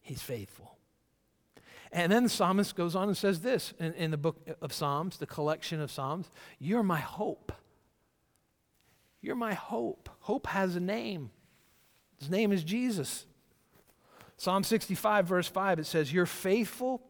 He's 0.00 0.22
faithful. 0.22 0.76
And 1.92 2.10
then 2.10 2.24
the 2.24 2.28
psalmist 2.28 2.74
goes 2.74 2.94
on 2.96 3.08
and 3.08 3.16
says 3.16 3.40
this 3.40 3.74
in, 3.78 3.92
in 3.94 4.10
the 4.10 4.16
book 4.16 4.40
of 4.60 4.72
Psalms, 4.72 5.18
the 5.18 5.26
collection 5.26 5.80
of 5.80 5.90
Psalms 5.90 6.30
You're 6.58 6.82
my 6.82 6.98
hope. 6.98 7.52
You're 9.20 9.36
my 9.36 9.54
hope. 9.54 10.08
Hope 10.20 10.46
has 10.48 10.76
a 10.76 10.80
name. 10.80 11.30
His 12.18 12.30
name 12.30 12.52
is 12.52 12.64
Jesus. 12.64 13.26
Psalm 14.36 14.64
65, 14.64 15.26
verse 15.26 15.48
5, 15.48 15.80
it 15.80 15.86
says, 15.86 16.12
You're 16.12 16.26
faithful. 16.26 17.02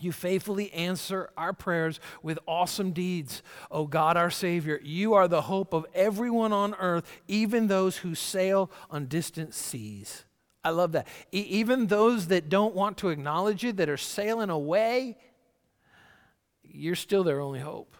You 0.00 0.12
faithfully 0.12 0.72
answer 0.72 1.30
our 1.36 1.52
prayers 1.52 1.98
with 2.22 2.38
awesome 2.46 2.92
deeds, 2.92 3.42
O 3.70 3.86
God 3.86 4.16
our 4.16 4.30
Savior. 4.30 4.78
You 4.82 5.14
are 5.14 5.26
the 5.26 5.42
hope 5.42 5.72
of 5.72 5.86
everyone 5.94 6.52
on 6.52 6.74
earth, 6.74 7.10
even 7.26 7.66
those 7.66 7.98
who 7.98 8.14
sail 8.14 8.70
on 8.90 9.06
distant 9.06 9.54
seas. 9.54 10.24
I 10.62 10.70
love 10.70 10.92
that. 10.92 11.08
E- 11.32 11.40
even 11.48 11.86
those 11.86 12.28
that 12.28 12.48
don't 12.48 12.74
want 12.74 12.98
to 12.98 13.08
acknowledge 13.08 13.64
you, 13.64 13.72
that 13.72 13.88
are 13.88 13.96
sailing 13.96 14.50
away, 14.50 15.16
you're 16.62 16.94
still 16.94 17.24
their 17.24 17.40
only 17.40 17.60
hope. 17.60 17.96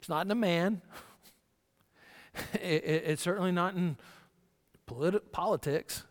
It's 0.00 0.08
not 0.08 0.26
in 0.26 0.30
a 0.30 0.36
man, 0.36 0.82
it, 2.54 2.84
it, 2.84 3.04
it's 3.06 3.22
certainly 3.22 3.52
not 3.52 3.74
in 3.74 3.96
politi- 4.86 5.20
politics, 5.32 6.04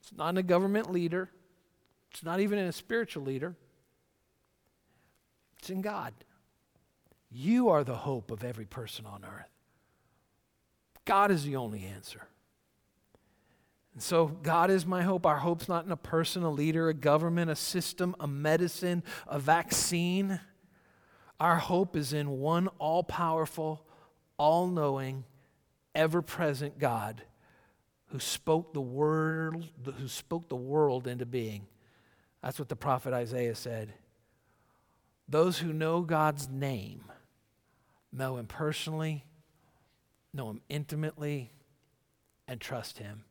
it's 0.00 0.12
not 0.16 0.30
in 0.30 0.38
a 0.38 0.42
government 0.42 0.90
leader, 0.90 1.30
it's 2.10 2.22
not 2.22 2.40
even 2.40 2.58
in 2.58 2.66
a 2.66 2.72
spiritual 2.72 3.24
leader. 3.24 3.56
It's 5.58 5.70
in 5.70 5.80
God. 5.80 6.12
You 7.30 7.68
are 7.68 7.84
the 7.84 7.94
hope 7.94 8.32
of 8.32 8.42
every 8.42 8.66
person 8.66 9.06
on 9.06 9.24
earth. 9.24 9.48
God 11.04 11.30
is 11.30 11.44
the 11.44 11.54
only 11.54 11.84
answer. 11.84 12.26
And 13.94 14.02
so, 14.02 14.26
God 14.26 14.70
is 14.70 14.84
my 14.86 15.02
hope. 15.02 15.24
Our 15.24 15.38
hope's 15.38 15.68
not 15.68 15.84
in 15.84 15.92
a 15.92 15.96
person, 15.96 16.42
a 16.42 16.50
leader, 16.50 16.88
a 16.88 16.94
government, 16.94 17.50
a 17.50 17.56
system, 17.56 18.16
a 18.18 18.26
medicine, 18.26 19.02
a 19.26 19.38
vaccine. 19.38 20.40
Our 21.38 21.56
hope 21.56 21.96
is 21.96 22.12
in 22.12 22.40
one 22.40 22.68
all 22.78 23.04
powerful, 23.04 23.86
all 24.42 24.66
knowing, 24.66 25.22
ever 25.94 26.20
present 26.20 26.76
God 26.76 27.22
who 28.06 28.18
spoke 28.18 28.74
the 28.74 28.80
word, 28.80 29.68
who 29.84 30.08
spoke 30.08 30.48
the 30.48 30.56
world 30.56 31.06
into 31.06 31.24
being. 31.24 31.64
That's 32.42 32.58
what 32.58 32.68
the 32.68 32.74
prophet 32.74 33.14
Isaiah 33.14 33.54
said. 33.54 33.94
Those 35.28 35.58
who 35.58 35.72
know 35.72 36.00
God's 36.00 36.48
name 36.48 37.04
know 38.12 38.36
him 38.36 38.46
personally, 38.46 39.24
know 40.34 40.50
him 40.50 40.60
intimately, 40.68 41.52
and 42.48 42.60
trust 42.60 42.98
him. 42.98 43.22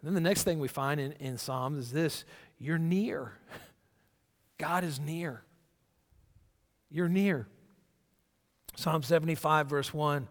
And 0.00 0.06
then 0.06 0.14
the 0.14 0.20
next 0.20 0.44
thing 0.44 0.60
we 0.60 0.68
find 0.68 1.00
in, 1.00 1.10
in 1.14 1.38
Psalms 1.38 1.76
is 1.86 1.90
this 1.90 2.24
you're 2.56 2.78
near. 2.78 3.32
God 4.58 4.84
is 4.84 5.00
near. 5.00 5.42
You're 6.88 7.08
near. 7.08 7.48
Psalm 8.78 9.02
75, 9.02 9.66
verse 9.66 9.92
1. 9.92 10.28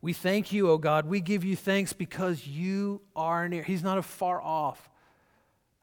We 0.00 0.12
thank 0.12 0.52
you, 0.52 0.70
O 0.70 0.78
God. 0.78 1.06
We 1.06 1.20
give 1.20 1.42
you 1.42 1.56
thanks 1.56 1.92
because 1.92 2.46
you 2.46 3.00
are 3.16 3.48
near. 3.48 3.64
He's 3.64 3.82
not 3.82 4.02
far 4.04 4.40
off. 4.40 4.88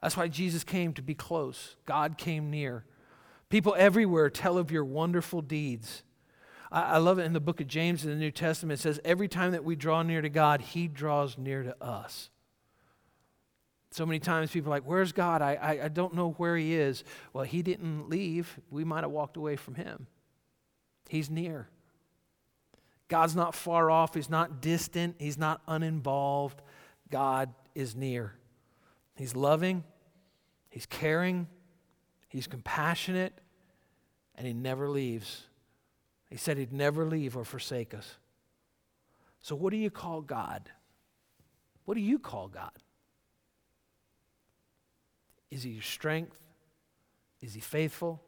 That's 0.02 0.16
why 0.16 0.30
Jesus 0.30 0.64
came 0.64 0.94
to 0.94 1.02
be 1.02 1.14
close. 1.14 1.76
God 1.86 2.18
came 2.18 2.50
near. 2.50 2.86
People 3.50 3.76
everywhere 3.78 4.30
tell 4.30 4.58
of 4.58 4.72
your 4.72 4.86
wonderful 4.86 5.42
deeds. 5.42 6.04
I, 6.72 6.84
I 6.84 6.98
love 7.00 7.20
it 7.20 7.24
in 7.24 7.34
the 7.34 7.42
book 7.42 7.60
of 7.60 7.68
James 7.68 8.06
in 8.06 8.12
the 8.12 8.16
New 8.16 8.32
Testament. 8.32 8.80
It 8.80 8.84
says, 8.84 8.98
Every 9.04 9.28
time 9.28 9.52
that 9.52 9.66
we 9.66 9.76
draw 9.76 10.02
near 10.02 10.22
to 10.22 10.30
God, 10.30 10.62
He 10.62 10.88
draws 10.88 11.38
near 11.38 11.64
to 11.64 11.84
us. 11.84 12.30
So 13.92 14.06
many 14.06 14.20
times 14.20 14.52
people 14.52 14.72
are 14.72 14.76
like, 14.78 14.88
Where's 14.88 15.12
God? 15.12 15.42
I, 15.42 15.56
I, 15.56 15.84
I 15.84 15.88
don't 15.90 16.14
know 16.14 16.32
where 16.38 16.56
He 16.56 16.76
is. 16.76 17.04
Well, 17.34 17.44
He 17.44 17.62
didn't 17.62 18.08
leave. 18.08 18.58
We 18.70 18.86
might 18.86 19.04
have 19.04 19.12
walked 19.12 19.36
away 19.36 19.58
from 19.58 19.76
Him. 19.76 20.08
He's 21.10 21.30
near. 21.30 21.68
God's 23.08 23.36
not 23.36 23.54
far 23.54 23.92
off, 23.92 24.16
He's 24.16 24.30
not 24.30 24.62
distant, 24.62 25.16
He's 25.20 25.38
not 25.38 25.62
uninvolved. 25.68 26.62
God 27.12 27.54
is 27.76 27.96
near. 27.96 28.34
He's 29.16 29.36
loving, 29.36 29.84
He's 30.70 30.86
caring, 30.86 31.48
He's 32.28 32.48
compassionate, 32.48 33.40
and 34.36 34.48
He 34.48 34.54
never 34.54 34.90
leaves. 34.90 35.44
He 36.30 36.38
said 36.38 36.58
He'd 36.58 36.74
never 36.74 37.06
leave 37.06 37.38
or 37.38 37.46
forsake 37.46 37.94
us. 37.94 38.18
So, 39.42 39.56
what 39.56 39.72
do 39.72 39.78
you 39.78 39.92
call 39.92 40.22
God? 40.22 40.72
What 41.86 41.94
do 41.94 42.02
you 42.02 42.18
call 42.18 42.48
God? 42.48 42.72
Is 45.52 45.64
He 45.64 45.72
your 45.72 45.84
strength? 45.84 46.38
Is 47.42 47.54
He 47.54 47.62
faithful? 47.62 48.24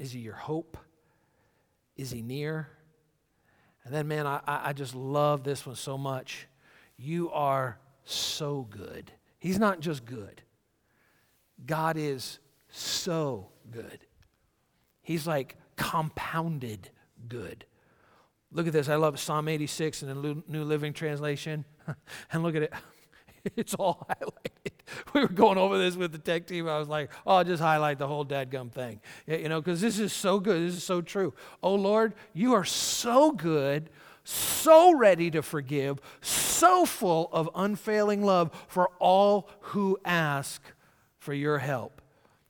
Is 0.00 0.10
He 0.12 0.18
your 0.18 0.34
hope? 0.34 0.76
Is 1.96 2.10
He 2.10 2.20
near? 2.20 2.68
And 3.84 3.92
then, 3.92 4.08
man, 4.08 4.26
I, 4.26 4.40
I 4.46 4.72
just 4.72 4.94
love 4.94 5.44
this 5.44 5.66
one 5.66 5.76
so 5.76 5.98
much. 5.98 6.46
You 6.96 7.30
are 7.30 7.78
so 8.04 8.66
good. 8.70 9.12
He's 9.38 9.58
not 9.58 9.80
just 9.80 10.04
good, 10.04 10.42
God 11.66 11.96
is 11.96 12.38
so 12.68 13.48
good. 13.70 14.06
He's 15.02 15.26
like 15.26 15.56
compounded 15.76 16.90
good. 17.28 17.64
Look 18.52 18.66
at 18.66 18.72
this. 18.72 18.88
I 18.88 18.96
love 18.96 19.18
Psalm 19.18 19.48
86 19.48 20.02
in 20.02 20.08
the 20.08 20.42
New 20.46 20.64
Living 20.64 20.92
Translation. 20.92 21.64
and 22.32 22.42
look 22.42 22.54
at 22.56 22.62
it. 22.62 22.72
It's 23.56 23.74
all 23.74 24.06
highlighted. 24.08 24.71
We 25.14 25.20
were 25.20 25.28
going 25.28 25.58
over 25.58 25.78
this 25.78 25.96
with 25.96 26.12
the 26.12 26.18
tech 26.18 26.46
team. 26.46 26.68
I 26.68 26.78
was 26.78 26.88
like, 26.88 27.10
oh, 27.26 27.36
I'll 27.36 27.44
just 27.44 27.62
highlight 27.62 27.98
the 27.98 28.06
whole 28.06 28.24
dadgum 28.24 28.70
thing. 28.70 29.00
You 29.26 29.48
know, 29.48 29.60
because 29.60 29.80
this 29.80 29.98
is 29.98 30.12
so 30.12 30.40
good. 30.40 30.66
This 30.66 30.76
is 30.76 30.84
so 30.84 31.00
true. 31.00 31.34
Oh, 31.62 31.74
Lord, 31.74 32.14
you 32.32 32.54
are 32.54 32.64
so 32.64 33.32
good, 33.32 33.90
so 34.24 34.94
ready 34.94 35.30
to 35.30 35.42
forgive, 35.42 36.00
so 36.20 36.84
full 36.84 37.28
of 37.32 37.48
unfailing 37.54 38.24
love 38.24 38.50
for 38.68 38.90
all 38.98 39.48
who 39.60 39.98
ask 40.04 40.62
for 41.18 41.34
your 41.34 41.58
help. 41.58 42.02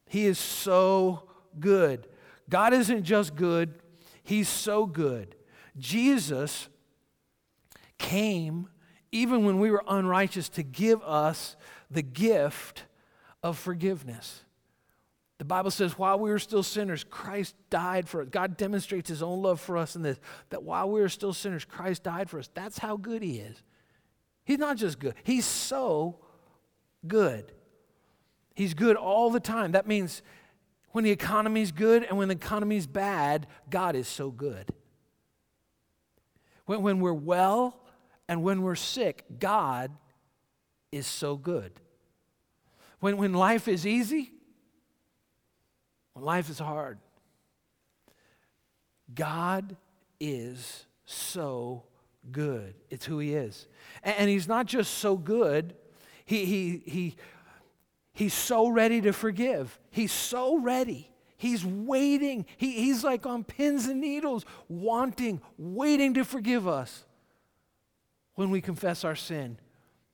He 0.06 0.26
is 0.26 0.38
so 0.38 1.28
good. 1.58 2.06
God 2.48 2.72
isn't 2.74 3.04
just 3.04 3.34
good, 3.34 3.74
He's 4.22 4.48
so 4.48 4.86
good. 4.86 5.34
Jesus 5.78 6.68
came 7.98 8.68
even 9.12 9.44
when 9.44 9.58
we 9.58 9.70
were 9.70 9.84
unrighteous 9.86 10.48
to 10.48 10.62
give 10.62 11.02
us 11.02 11.56
the 11.90 12.02
gift 12.02 12.84
of 13.42 13.58
forgiveness. 13.58 14.42
The 15.38 15.44
Bible 15.44 15.70
says, 15.70 15.98
while 15.98 16.18
we 16.18 16.30
were 16.30 16.38
still 16.38 16.62
sinners, 16.62 17.04
Christ 17.04 17.54
died 17.68 18.08
for 18.08 18.22
us. 18.22 18.28
God 18.30 18.56
demonstrates 18.56 19.08
his 19.08 19.22
own 19.22 19.42
love 19.42 19.60
for 19.60 19.76
us 19.76 19.96
in 19.96 20.02
this 20.02 20.18
that 20.50 20.62
while 20.62 20.88
we 20.88 21.00
were 21.00 21.08
still 21.08 21.32
sinners, 21.32 21.64
Christ 21.64 22.04
died 22.04 22.30
for 22.30 22.38
us. 22.38 22.48
That's 22.54 22.78
how 22.78 22.96
good 22.96 23.22
he 23.22 23.38
is. 23.38 23.62
He's 24.44 24.58
not 24.58 24.76
just 24.76 24.98
good, 24.98 25.14
he's 25.22 25.44
so 25.44 26.18
good. 27.06 27.52
He's 28.54 28.74
good 28.74 28.96
all 28.96 29.30
the 29.30 29.40
time. 29.40 29.72
That 29.72 29.86
means 29.86 30.22
when 30.90 31.04
the 31.04 31.10
economy's 31.10 31.72
good 31.72 32.04
and 32.04 32.18
when 32.18 32.28
the 32.28 32.34
economy's 32.34 32.86
bad, 32.86 33.46
God 33.70 33.96
is 33.96 34.06
so 34.06 34.30
good. 34.30 34.68
When, 36.66 36.82
when 36.82 37.00
we're 37.00 37.14
well 37.14 37.81
and 38.28 38.42
when 38.42 38.62
we're 38.62 38.74
sick, 38.74 39.24
God 39.38 39.90
is 40.90 41.06
so 41.06 41.36
good. 41.36 41.72
When, 43.00 43.16
when 43.16 43.32
life 43.32 43.68
is 43.68 43.86
easy, 43.86 44.32
when 46.12 46.24
life 46.24 46.48
is 46.48 46.58
hard, 46.58 46.98
God 49.14 49.76
is 50.20 50.86
so 51.04 51.84
good. 52.30 52.74
It's 52.90 53.04
who 53.04 53.18
He 53.18 53.34
is. 53.34 53.66
And, 54.02 54.16
and 54.18 54.30
He's 54.30 54.46
not 54.46 54.66
just 54.66 54.94
so 54.94 55.16
good, 55.16 55.74
He, 56.24 56.44
he, 56.44 56.82
he 56.86 57.16
He's 58.14 58.34
so 58.34 58.68
ready 58.68 59.00
to 59.00 59.12
forgive. 59.12 59.80
He's 59.90 60.12
so 60.12 60.58
ready. 60.58 61.10
He's 61.38 61.64
waiting. 61.64 62.44
He, 62.56 62.72
he's 62.72 63.02
like 63.02 63.24
on 63.26 63.42
pins 63.42 63.86
and 63.86 64.00
needles, 64.00 64.44
wanting, 64.68 65.40
waiting 65.56 66.14
to 66.14 66.24
forgive 66.24 66.68
us 66.68 67.04
when 68.34 68.50
we 68.50 68.60
confess 68.60 69.04
our 69.04 69.16
sin 69.16 69.58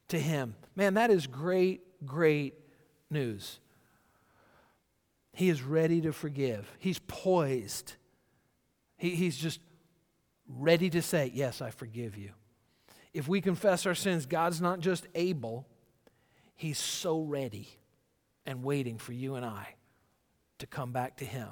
to 0.08 0.18
Him. 0.18 0.54
Man, 0.74 0.94
that 0.94 1.10
is 1.10 1.26
great, 1.26 2.06
great 2.06 2.54
news. 3.10 3.60
He 5.32 5.48
is 5.48 5.62
ready 5.62 6.00
to 6.02 6.12
forgive, 6.12 6.70
He's 6.78 6.98
poised. 6.98 7.94
He, 8.96 9.10
he's 9.14 9.36
just 9.36 9.60
ready 10.48 10.90
to 10.90 11.02
say, 11.02 11.30
Yes, 11.32 11.62
I 11.62 11.70
forgive 11.70 12.16
you. 12.16 12.30
If 13.14 13.28
we 13.28 13.40
confess 13.40 13.86
our 13.86 13.94
sins, 13.94 14.26
God's 14.26 14.60
not 14.60 14.80
just 14.80 15.06
able, 15.14 15.66
He's 16.54 16.78
so 16.78 17.20
ready 17.20 17.68
and 18.44 18.64
waiting 18.64 18.98
for 18.98 19.12
you 19.12 19.36
and 19.36 19.46
I 19.46 19.76
to 20.58 20.66
come 20.66 20.90
back 20.90 21.18
to 21.18 21.24
Him, 21.24 21.48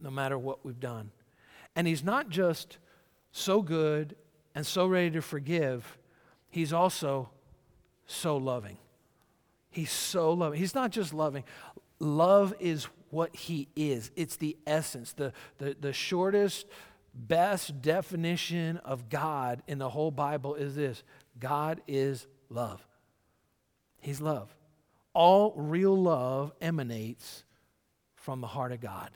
no 0.00 0.10
matter 0.10 0.38
what 0.38 0.64
we've 0.64 0.80
done. 0.80 1.10
And 1.76 1.86
He's 1.86 2.02
not 2.02 2.30
just 2.30 2.78
so 3.30 3.60
good 3.60 4.16
and 4.54 4.66
so 4.66 4.86
ready 4.86 5.10
to 5.10 5.22
forgive, 5.22 5.98
He's 6.50 6.72
also 6.72 7.30
so 8.06 8.36
loving. 8.36 8.76
He's 9.70 9.90
so 9.90 10.32
loving. 10.32 10.58
He's 10.58 10.74
not 10.74 10.90
just 10.90 11.14
loving, 11.14 11.44
love 11.98 12.54
is 12.60 12.88
what 13.10 13.34
He 13.34 13.68
is, 13.76 14.10
it's 14.16 14.36
the 14.36 14.56
essence, 14.66 15.12
the, 15.12 15.32
the, 15.58 15.76
the 15.80 15.92
shortest, 15.92 16.66
best 17.14 17.82
definition 17.82 18.78
of 18.78 19.08
God 19.08 19.62
in 19.66 19.78
the 19.78 19.88
whole 19.88 20.10
Bible 20.10 20.54
is 20.54 20.74
this 20.74 21.02
God 21.38 21.80
is 21.86 22.26
love. 22.48 22.86
He's 24.00 24.20
love. 24.20 24.54
All 25.14 25.52
real 25.56 25.96
love 25.96 26.52
emanates 26.60 27.44
from 28.16 28.40
the 28.40 28.46
heart 28.46 28.72
of 28.72 28.80
God. 28.80 29.10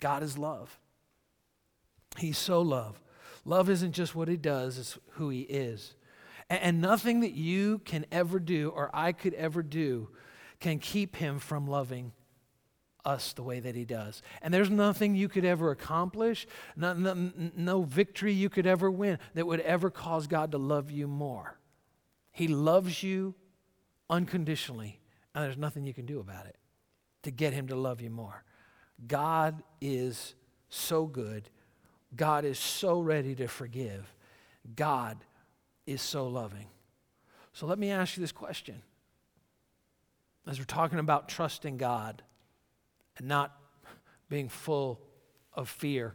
God 0.00 0.22
is 0.22 0.38
love. 0.38 0.78
He's 2.16 2.38
so 2.38 2.62
love. 2.62 3.00
Love 3.48 3.70
isn't 3.70 3.92
just 3.92 4.14
what 4.14 4.28
he 4.28 4.36
does, 4.36 4.76
it's 4.76 4.98
who 5.12 5.30
he 5.30 5.40
is. 5.40 5.94
And, 6.50 6.60
and 6.60 6.80
nothing 6.82 7.20
that 7.20 7.32
you 7.32 7.78
can 7.78 8.04
ever 8.12 8.38
do 8.38 8.68
or 8.68 8.90
I 8.92 9.12
could 9.12 9.32
ever 9.32 9.62
do 9.62 10.10
can 10.60 10.78
keep 10.78 11.16
him 11.16 11.38
from 11.38 11.66
loving 11.66 12.12
us 13.06 13.32
the 13.32 13.42
way 13.42 13.58
that 13.58 13.74
he 13.74 13.86
does. 13.86 14.20
And 14.42 14.52
there's 14.52 14.68
nothing 14.68 15.14
you 15.14 15.30
could 15.30 15.46
ever 15.46 15.70
accomplish, 15.70 16.46
no, 16.76 16.92
no, 16.92 17.32
no, 17.56 17.82
victory 17.84 18.34
you 18.34 18.50
could 18.50 18.66
ever 18.66 18.90
win 18.90 19.18
that 19.32 19.46
would 19.46 19.60
ever 19.60 19.88
cause 19.88 20.26
God 20.26 20.52
to 20.52 20.58
love 20.58 20.90
you 20.90 21.08
more. 21.08 21.58
He 22.32 22.48
loves 22.48 23.02
you 23.02 23.34
unconditionally, 24.10 25.00
and 25.34 25.42
there's 25.42 25.56
nothing 25.56 25.86
you 25.86 25.94
can 25.94 26.04
do 26.04 26.20
about 26.20 26.44
it 26.44 26.56
to 27.22 27.30
get 27.30 27.54
him 27.54 27.68
to 27.68 27.76
love 27.76 28.02
you 28.02 28.10
more. 28.10 28.44
God 29.06 29.62
is 29.80 30.34
so 30.68 31.06
good. 31.06 31.48
God 32.14 32.44
is 32.44 32.58
so 32.58 33.00
ready 33.00 33.34
to 33.36 33.46
forgive. 33.46 34.12
God 34.76 35.18
is 35.86 36.02
so 36.02 36.26
loving. 36.26 36.66
So 37.52 37.66
let 37.66 37.78
me 37.78 37.90
ask 37.90 38.16
you 38.16 38.20
this 38.20 38.32
question. 38.32 38.82
As 40.46 40.58
we're 40.58 40.64
talking 40.64 40.98
about 40.98 41.28
trusting 41.28 41.76
God 41.76 42.22
and 43.18 43.28
not 43.28 43.56
being 44.28 44.48
full 44.48 45.00
of 45.52 45.68
fear, 45.68 46.14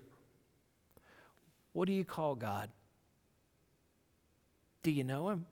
what 1.74 1.88
do 1.88 1.94
you 1.94 2.06
call 2.06 2.36
God? 2.36 2.70
Do 4.82 4.92
you 4.92 5.04
know 5.04 5.30
him? 5.30 5.46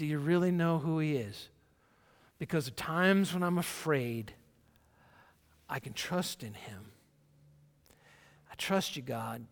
Do 0.00 0.06
you 0.06 0.16
really 0.16 0.50
know 0.50 0.78
who 0.78 0.98
He 0.98 1.16
is? 1.16 1.50
Because 2.38 2.68
at 2.68 2.76
times 2.78 3.34
when 3.34 3.42
I'm 3.42 3.58
afraid, 3.58 4.32
I 5.68 5.78
can 5.78 5.92
trust 5.92 6.42
in 6.42 6.54
Him. 6.54 6.89
Trust 8.60 8.94
you, 8.94 9.00
God, 9.00 9.46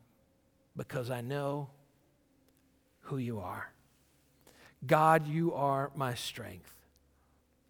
because 0.77 1.11
I 1.11 1.23
know 1.23 1.71
who 3.01 3.17
you 3.17 3.41
are. 3.41 3.73
God, 4.87 5.27
you 5.27 5.55
are 5.55 5.91
my 5.95 6.13
strength. 6.13 6.75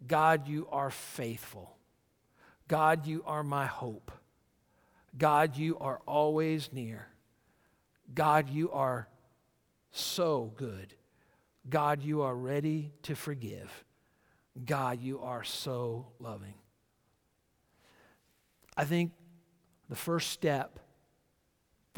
God, 0.05 0.49
you 0.49 0.67
are 0.69 0.91
faithful. 0.91 1.77
God, 2.67 3.07
you 3.07 3.23
are 3.25 3.41
my 3.41 3.65
hope. 3.65 4.11
God, 5.17 5.55
you 5.55 5.77
are 5.79 6.01
always 6.05 6.73
near. 6.73 7.07
God, 8.13 8.49
you 8.49 8.69
are 8.71 9.07
so 9.91 10.51
good. 10.57 10.93
God, 11.69 12.03
you 12.03 12.21
are 12.21 12.35
ready 12.35 12.91
to 13.03 13.15
forgive. 13.15 13.85
God, 14.65 14.99
you 15.01 15.21
are 15.21 15.45
so 15.45 16.07
loving. 16.19 16.55
I 18.75 18.83
think 18.83 19.13
the 19.87 19.95
first 19.95 20.31
step 20.31 20.79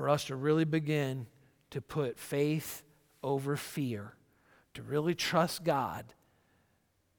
for 0.02 0.10
us 0.10 0.26
to 0.26 0.36
really 0.36 0.66
begin 0.66 1.28
to 1.70 1.80
put 1.80 2.18
faith 2.18 2.82
over 3.22 3.56
fear, 3.56 4.16
to 4.74 4.82
really 4.82 5.14
trust 5.14 5.64
God 5.64 6.16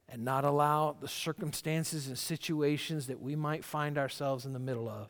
and 0.09 0.25
not 0.25 0.43
allow 0.43 0.91
the 0.99 1.07
circumstances 1.07 2.09
and 2.09 2.19
situations 2.19 3.07
that 3.07 3.21
we 3.21 3.37
might 3.37 3.63
find 3.63 3.97
ourselves 3.97 4.45
in 4.45 4.51
the 4.51 4.59
middle 4.59 4.89
of, 4.89 5.07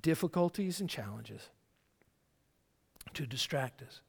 difficulties 0.00 0.78
and 0.78 0.88
challenges. 0.88 1.50
to 3.12 3.26
distract 3.26 3.82
us. 3.82 4.02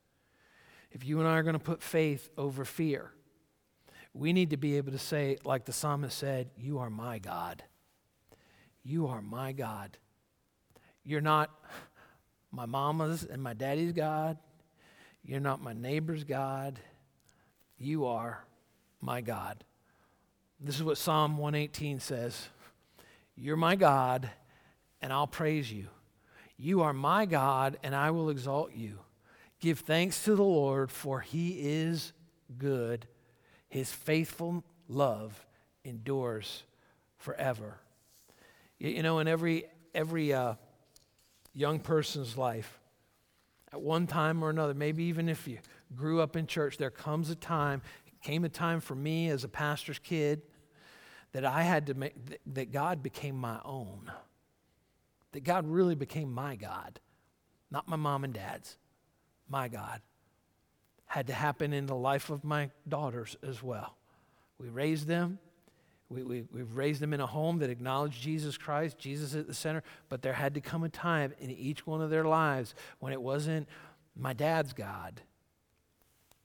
If 0.91 1.03
you 1.03 1.17
and 1.17 1.27
I 1.27 1.39
are 1.39 1.43
going 1.43 1.53
to 1.53 1.59
put 1.59 1.81
faith 1.81 2.29
over 2.37 2.63
fear, 2.63 3.13
we 4.13 4.31
need 4.31 4.51
to 4.51 4.57
be 4.57 4.77
able 4.77 4.91
to 4.91 4.99
say, 4.99 5.37
like 5.43 5.65
the 5.65 5.73
psalmist 5.73 6.15
said, 6.15 6.51
You 6.55 6.77
are 6.77 6.91
my 6.91 7.17
God. 7.17 7.63
You 8.83 9.07
are 9.07 9.23
my 9.23 9.53
God. 9.53 9.97
You're 11.03 11.19
not 11.19 11.49
my 12.51 12.65
mama's 12.65 13.23
and 13.23 13.41
my 13.41 13.53
daddy's 13.53 13.93
God. 13.93 14.37
You're 15.23 15.39
not 15.39 15.61
my 15.61 15.73
neighbor's 15.73 16.23
God. 16.23 16.79
You 17.77 18.05
are 18.05 18.43
my 19.01 19.21
God. 19.21 19.63
This 20.59 20.75
is 20.75 20.83
what 20.83 20.97
Psalm 20.97 21.37
118 21.37 21.99
says 21.99 22.49
You're 23.35 23.57
my 23.57 23.75
God, 23.75 24.29
and 25.01 25.11
I'll 25.11 25.27
praise 25.27 25.71
you. 25.71 25.87
You 26.57 26.81
are 26.81 26.93
my 26.93 27.25
God, 27.25 27.77
and 27.81 27.95
I 27.95 28.11
will 28.11 28.29
exalt 28.29 28.73
you. 28.73 28.99
Give 29.59 29.79
thanks 29.79 30.23
to 30.25 30.35
the 30.35 30.43
Lord, 30.43 30.91
for 30.91 31.21
he 31.21 31.59
is 31.59 32.13
good. 32.57 33.07
His 33.69 33.91
faithful 33.91 34.63
love 34.87 35.45
endures 35.83 36.63
forever. 37.17 37.77
You 38.77 39.01
know, 39.01 39.19
in 39.19 39.27
every, 39.27 39.65
every 39.93 40.33
uh, 40.33 40.55
young 41.53 41.79
person's 41.79 42.37
life, 42.37 42.79
at 43.73 43.81
one 43.81 44.07
time 44.07 44.43
or 44.43 44.49
another, 44.49 44.73
maybe 44.73 45.03
even 45.05 45.29
if 45.29 45.47
you 45.47 45.59
grew 45.95 46.21
up 46.21 46.35
in 46.35 46.47
church, 46.47 46.77
there 46.77 46.89
comes 46.89 47.29
a 47.29 47.35
time, 47.35 47.81
came 48.21 48.43
a 48.43 48.49
time 48.49 48.79
for 48.79 48.95
me 48.95 49.29
as 49.29 49.43
a 49.43 49.47
pastor's 49.47 49.99
kid 49.99 50.41
that 51.31 51.45
I 51.45 51.63
had 51.63 51.87
to 51.87 51.93
make, 51.93 52.15
that 52.53 52.71
God 52.71 53.01
became 53.01 53.35
my 53.35 53.59
own. 53.63 54.11
That 55.31 55.45
God 55.45 55.65
really 55.65 55.95
became 55.95 56.33
my 56.33 56.55
God, 56.57 56.99
not 57.69 57.87
my 57.87 57.95
mom 57.95 58.25
and 58.25 58.33
dad's, 58.33 58.77
my 59.47 59.69
God. 59.69 60.01
Had 61.05 61.27
to 61.27 61.33
happen 61.33 61.71
in 61.73 61.85
the 61.85 61.95
life 61.95 62.29
of 62.29 62.43
my 62.43 62.69
daughters 62.87 63.37
as 63.47 63.63
well. 63.63 63.95
We 64.59 64.67
raised 64.67 65.07
them. 65.07 65.39
We, 66.11 66.23
we, 66.23 66.43
we've 66.51 66.75
raised 66.75 66.99
them 66.99 67.13
in 67.13 67.21
a 67.21 67.25
home 67.25 67.59
that 67.59 67.69
acknowledged 67.69 68.21
Jesus 68.21 68.57
Christ, 68.57 68.97
Jesus 68.97 69.33
at 69.33 69.47
the 69.47 69.53
center, 69.53 69.81
but 70.09 70.21
there 70.21 70.33
had 70.33 70.53
to 70.55 70.61
come 70.61 70.83
a 70.83 70.89
time 70.89 71.33
in 71.39 71.49
each 71.49 71.87
one 71.87 72.01
of 72.01 72.09
their 72.09 72.25
lives 72.25 72.75
when 72.99 73.13
it 73.13 73.21
wasn't 73.21 73.67
my 74.13 74.33
dad's 74.33 74.73
God, 74.73 75.21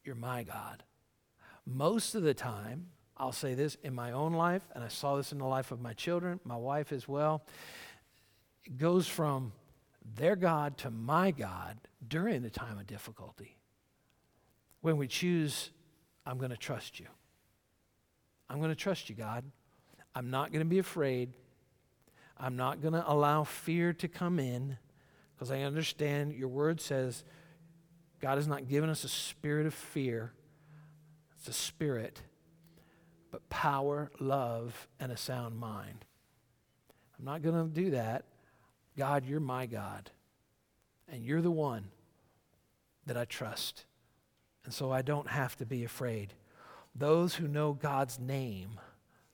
you're 0.05 0.14
my 0.14 0.44
God. 0.44 0.85
Most 1.66 2.14
of 2.14 2.22
the 2.22 2.33
time, 2.33 2.87
I'll 3.16 3.33
say 3.33 3.55
this 3.55 3.76
in 3.83 3.92
my 3.92 4.12
own 4.12 4.35
life, 4.35 4.62
and 4.72 4.85
I 4.85 4.88
saw 4.88 5.16
this 5.16 5.33
in 5.33 5.38
the 5.38 5.46
life 5.46 5.72
of 5.72 5.81
my 5.81 5.94
children, 5.94 6.38
my 6.44 6.57
wife 6.57 6.92
as 6.92 7.09
well. 7.09 7.42
It 8.64 8.79
goes 8.79 9.09
from 9.09 9.52
their 10.14 10.37
God 10.37 10.79
to 10.79 10.92
my 10.92 11.33
God 11.33 11.76
during 12.07 12.42
the 12.42 12.50
time 12.50 12.79
of 12.79 12.87
difficulty. 12.87 13.57
When 14.81 14.96
we 14.96 15.09
choose, 15.09 15.70
I'm 16.24 16.38
going 16.38 16.52
to 16.52 16.57
trust 16.57 17.00
you. 17.00 17.07
I'm 18.48 18.59
going 18.59 18.70
to 18.70 18.76
trust 18.76 19.09
you, 19.09 19.14
God. 19.14 19.44
I'm 20.14 20.30
not 20.30 20.50
going 20.50 20.61
to 20.61 20.68
be 20.68 20.78
afraid. 20.78 21.32
I'm 22.38 22.56
not 22.56 22.80
going 22.80 22.94
to 22.94 23.04
allow 23.11 23.44
fear 23.44 23.92
to 23.94 24.09
come 24.09 24.38
in 24.38 24.78
because 25.35 25.50
I 25.50 25.62
understand 25.62 26.35
your 26.35 26.48
word 26.48 26.80
says 26.80 27.24
God 28.20 28.37
has 28.37 28.46
not 28.46 28.68
given 28.68 28.88
us 28.88 29.04
a 29.04 29.09
spirit 29.09 29.66
of 29.66 29.74
fear, 29.74 30.32
it's 31.37 31.48
a 31.48 31.52
spirit 31.52 32.22
but 33.37 33.50
power, 33.50 34.11
love, 34.18 34.88
and 34.98 35.12
a 35.12 35.16
sound 35.16 35.59
mind. 35.59 36.06
I'm 37.18 37.24
not 37.26 37.42
going 37.42 37.54
to 37.54 37.68
do 37.68 37.90
that. 37.90 38.24
God, 38.96 39.26
you're 39.26 39.40
my 39.40 39.66
God. 39.66 40.11
And 41.06 41.22
you're 41.22 41.42
the 41.42 41.50
one 41.50 41.88
that 43.04 43.16
I 43.16 43.26
trust. 43.26 43.85
And 44.64 44.72
so 44.72 44.90
I 44.90 45.02
don't 45.02 45.28
have 45.28 45.54
to 45.56 45.66
be 45.66 45.85
afraid. 45.85 46.32
Those 46.98 47.35
who 47.35 47.46
know 47.46 47.74
God's 47.74 48.18
name, 48.18 48.80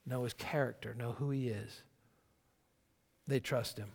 know 0.04 0.24
his 0.24 0.32
character, 0.34 0.94
know 0.94 1.12
who 1.12 1.30
he 1.30 1.48
is, 1.48 1.82
they 3.28 3.38
trust 3.38 3.78
him. 3.78 3.88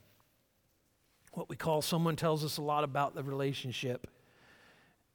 What 1.33 1.49
we 1.49 1.57
call 1.57 1.81
someone 1.81 2.15
tells 2.15 2.45
us 2.45 2.57
a 2.57 2.61
lot 2.61 2.83
about 2.83 3.13
the 3.13 3.23
relationship. 3.23 4.07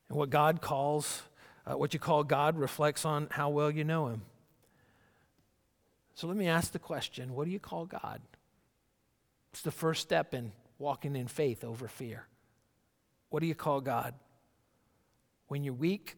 And 0.09 0.19
what 0.19 0.31
God 0.31 0.61
calls, 0.61 1.23
uh, 1.67 1.77
what 1.77 1.95
you 1.95 2.01
call 2.01 2.25
God 2.25 2.59
reflects 2.59 3.05
on 3.05 3.29
how 3.31 3.49
well 3.49 3.71
you 3.71 3.85
know 3.85 4.09
him. 4.09 4.23
So 6.15 6.27
let 6.27 6.37
me 6.37 6.47
ask 6.47 6.73
the 6.73 6.79
question 6.79 7.35
what 7.35 7.47
do 7.47 7.51
you 7.51 7.59
call 7.59 7.87
God? 7.87 8.21
It's 9.53 9.63
the 9.63 9.71
first 9.71 10.03
step 10.03 10.35
in 10.35 10.53
walking 10.79 11.17
in 11.17 11.27
faith 11.27 11.65
over 11.65 11.89
fear. 11.89 12.27
What 13.31 13.41
do 13.41 13.47
you 13.47 13.55
call 13.55 13.81
God? 13.81 14.15
When 15.49 15.65
you're 15.65 15.75
weak, 15.75 16.17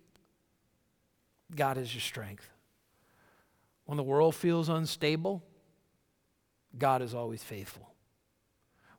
God 1.54 1.78
is 1.78 1.94
your 1.94 2.00
strength. 2.00 2.48
When 3.84 3.96
the 3.96 4.02
world 4.02 4.34
feels 4.34 4.68
unstable, 4.68 5.42
God 6.76 7.02
is 7.02 7.14
always 7.14 7.42
faithful. 7.42 7.94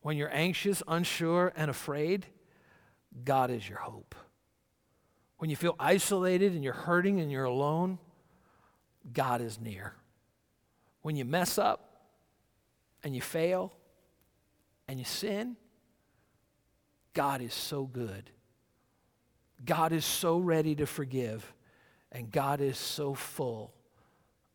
When 0.02 0.18
you're 0.18 0.34
anxious, 0.34 0.84
unsure, 0.88 1.52
and 1.56 1.70
afraid, 1.70 2.28
God 3.24 3.50
is 3.50 3.68
your 3.68 3.80
hope. 3.80 4.15
When 5.38 5.50
you 5.50 5.56
feel 5.56 5.76
isolated 5.80 6.54
and 6.54 6.63
you're 6.63 6.74
hurting 6.74 7.20
and 7.20 7.32
you're 7.32 7.44
alone, 7.46 7.98
God 9.12 9.41
is 9.41 9.60
near 9.60 9.96
when 11.06 11.15
you 11.15 11.24
mess 11.24 11.60
up 11.60 12.02
and 13.04 13.13
you 13.13 13.22
fail 13.22 13.72
and 14.88 14.98
you 14.98 15.06
sin, 15.06 15.56
God 17.13 17.44
is 17.44 17.54
so 17.54 17.84
good. 17.84 18.32
God 19.63 19.94
is 19.94 20.04
so 20.04 20.39
ready 20.39 20.74
to 20.74 20.88
forgive, 20.88 21.54
and 22.15 22.32
God 22.32 22.62
is 22.62 22.78
so 22.78 23.13
full 23.13 23.73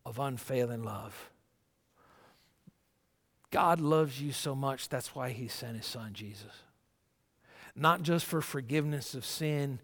of 0.03 0.17
unfailing 0.17 0.81
love. 0.81 1.29
God 3.51 3.79
loves 3.79 4.19
you 4.19 4.31
so 4.31 4.55
much, 4.55 4.89
that's 4.89 5.13
why 5.13 5.29
He 5.29 5.47
sent 5.47 5.77
His 5.77 5.85
Son, 5.85 6.13
Jesus. 6.13 6.63
Not 7.75 8.01
just 8.01 8.25
for 8.25 8.41
forgiveness 8.41 9.13
of 9.13 9.23
sin 9.23 9.79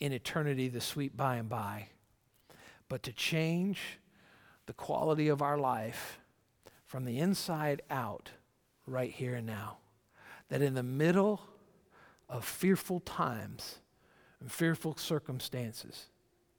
in 0.00 0.14
eternity, 0.14 0.68
the 0.68 0.80
sweet 0.80 1.14
by 1.14 1.36
and 1.36 1.50
by, 1.50 1.88
but 2.88 3.02
to 3.02 3.12
change 3.12 3.98
the 4.64 4.72
quality 4.72 5.28
of 5.28 5.42
our 5.42 5.58
life 5.58 6.18
from 6.86 7.04
the 7.04 7.18
inside 7.18 7.82
out, 7.90 8.30
right 8.86 9.10
here 9.10 9.34
and 9.34 9.46
now. 9.46 9.76
That 10.48 10.62
in 10.62 10.72
the 10.72 10.82
middle 10.82 11.42
of 12.30 12.46
fearful 12.46 13.00
times 13.00 13.76
and 14.40 14.50
fearful 14.50 14.96
circumstances 14.96 16.06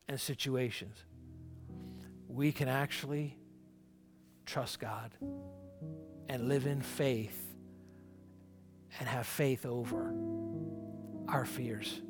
and 0.10 0.20
situations, 0.20 0.98
we 2.28 2.52
can 2.52 2.68
actually 2.68 3.38
trust 4.46 4.80
God 4.80 5.12
and 6.28 6.50
live 6.50 6.66
in 6.66 6.82
faith 6.82 7.56
and 9.00 9.08
have 9.08 9.28
faith 9.28 9.66
over 9.66 10.14
our 11.28 11.46
fears. 11.46 12.02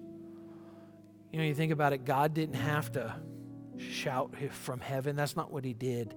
You 1.31 1.39
know, 1.39 1.45
you 1.45 1.53
think 1.53 1.73
about 1.73 1.91
it, 1.91 2.05
God 2.05 2.33
didn't 2.33 2.55
have 2.55 2.91
to 2.93 3.13
shout 3.77 4.33
from 4.51 4.79
heaven. 4.79 5.15
That's 5.15 5.35
not 5.35 5.51
what 5.51 5.65
he 5.65 5.73
did. 5.73 6.15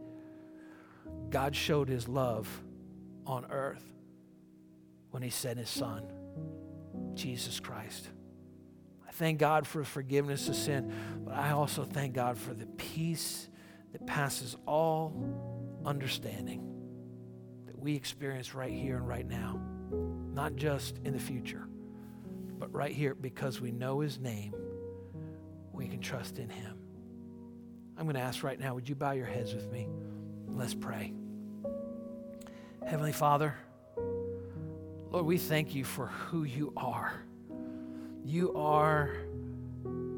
God 1.30 1.54
showed 1.54 1.88
his 1.88 2.08
love 2.08 2.48
on 3.26 3.46
earth 3.50 3.84
when 5.10 5.22
he 5.22 5.30
sent 5.30 5.58
his 5.58 5.68
son, 5.68 6.04
Jesus 7.14 7.58
Christ. 7.58 8.08
I 9.12 9.14
thank 9.14 9.38
God 9.38 9.66
for 9.66 9.84
forgiveness 9.84 10.48
of 10.48 10.56
sin, 10.56 10.90
but 11.26 11.34
I 11.34 11.50
also 11.50 11.84
thank 11.84 12.14
God 12.14 12.38
for 12.38 12.54
the 12.54 12.64
peace 12.64 13.50
that 13.92 14.06
passes 14.06 14.56
all 14.64 15.14
understanding 15.84 16.66
that 17.66 17.78
we 17.78 17.94
experience 17.94 18.54
right 18.54 18.72
here 18.72 18.96
and 18.96 19.06
right 19.06 19.28
now, 19.28 19.60
not 20.32 20.56
just 20.56 20.96
in 21.04 21.12
the 21.12 21.18
future, 21.18 21.68
but 22.58 22.72
right 22.72 22.92
here 22.94 23.14
because 23.14 23.60
we 23.60 23.70
know 23.70 24.00
his 24.00 24.18
name, 24.18 24.54
we 25.74 25.88
can 25.88 26.00
trust 26.00 26.38
in 26.38 26.48
him. 26.48 26.78
I'm 27.98 28.04
going 28.04 28.16
to 28.16 28.22
ask 28.22 28.42
right 28.42 28.58
now, 28.58 28.74
would 28.74 28.88
you 28.88 28.94
bow 28.94 29.12
your 29.12 29.26
heads 29.26 29.52
with 29.52 29.70
me? 29.70 29.88
Let's 30.48 30.74
pray. 30.74 31.12
Heavenly 32.86 33.12
Father, 33.12 33.56
Lord, 35.10 35.26
we 35.26 35.36
thank 35.36 35.74
you 35.74 35.84
for 35.84 36.06
who 36.06 36.44
you 36.44 36.72
are. 36.78 37.12
You 38.24 38.54
are 38.54 39.10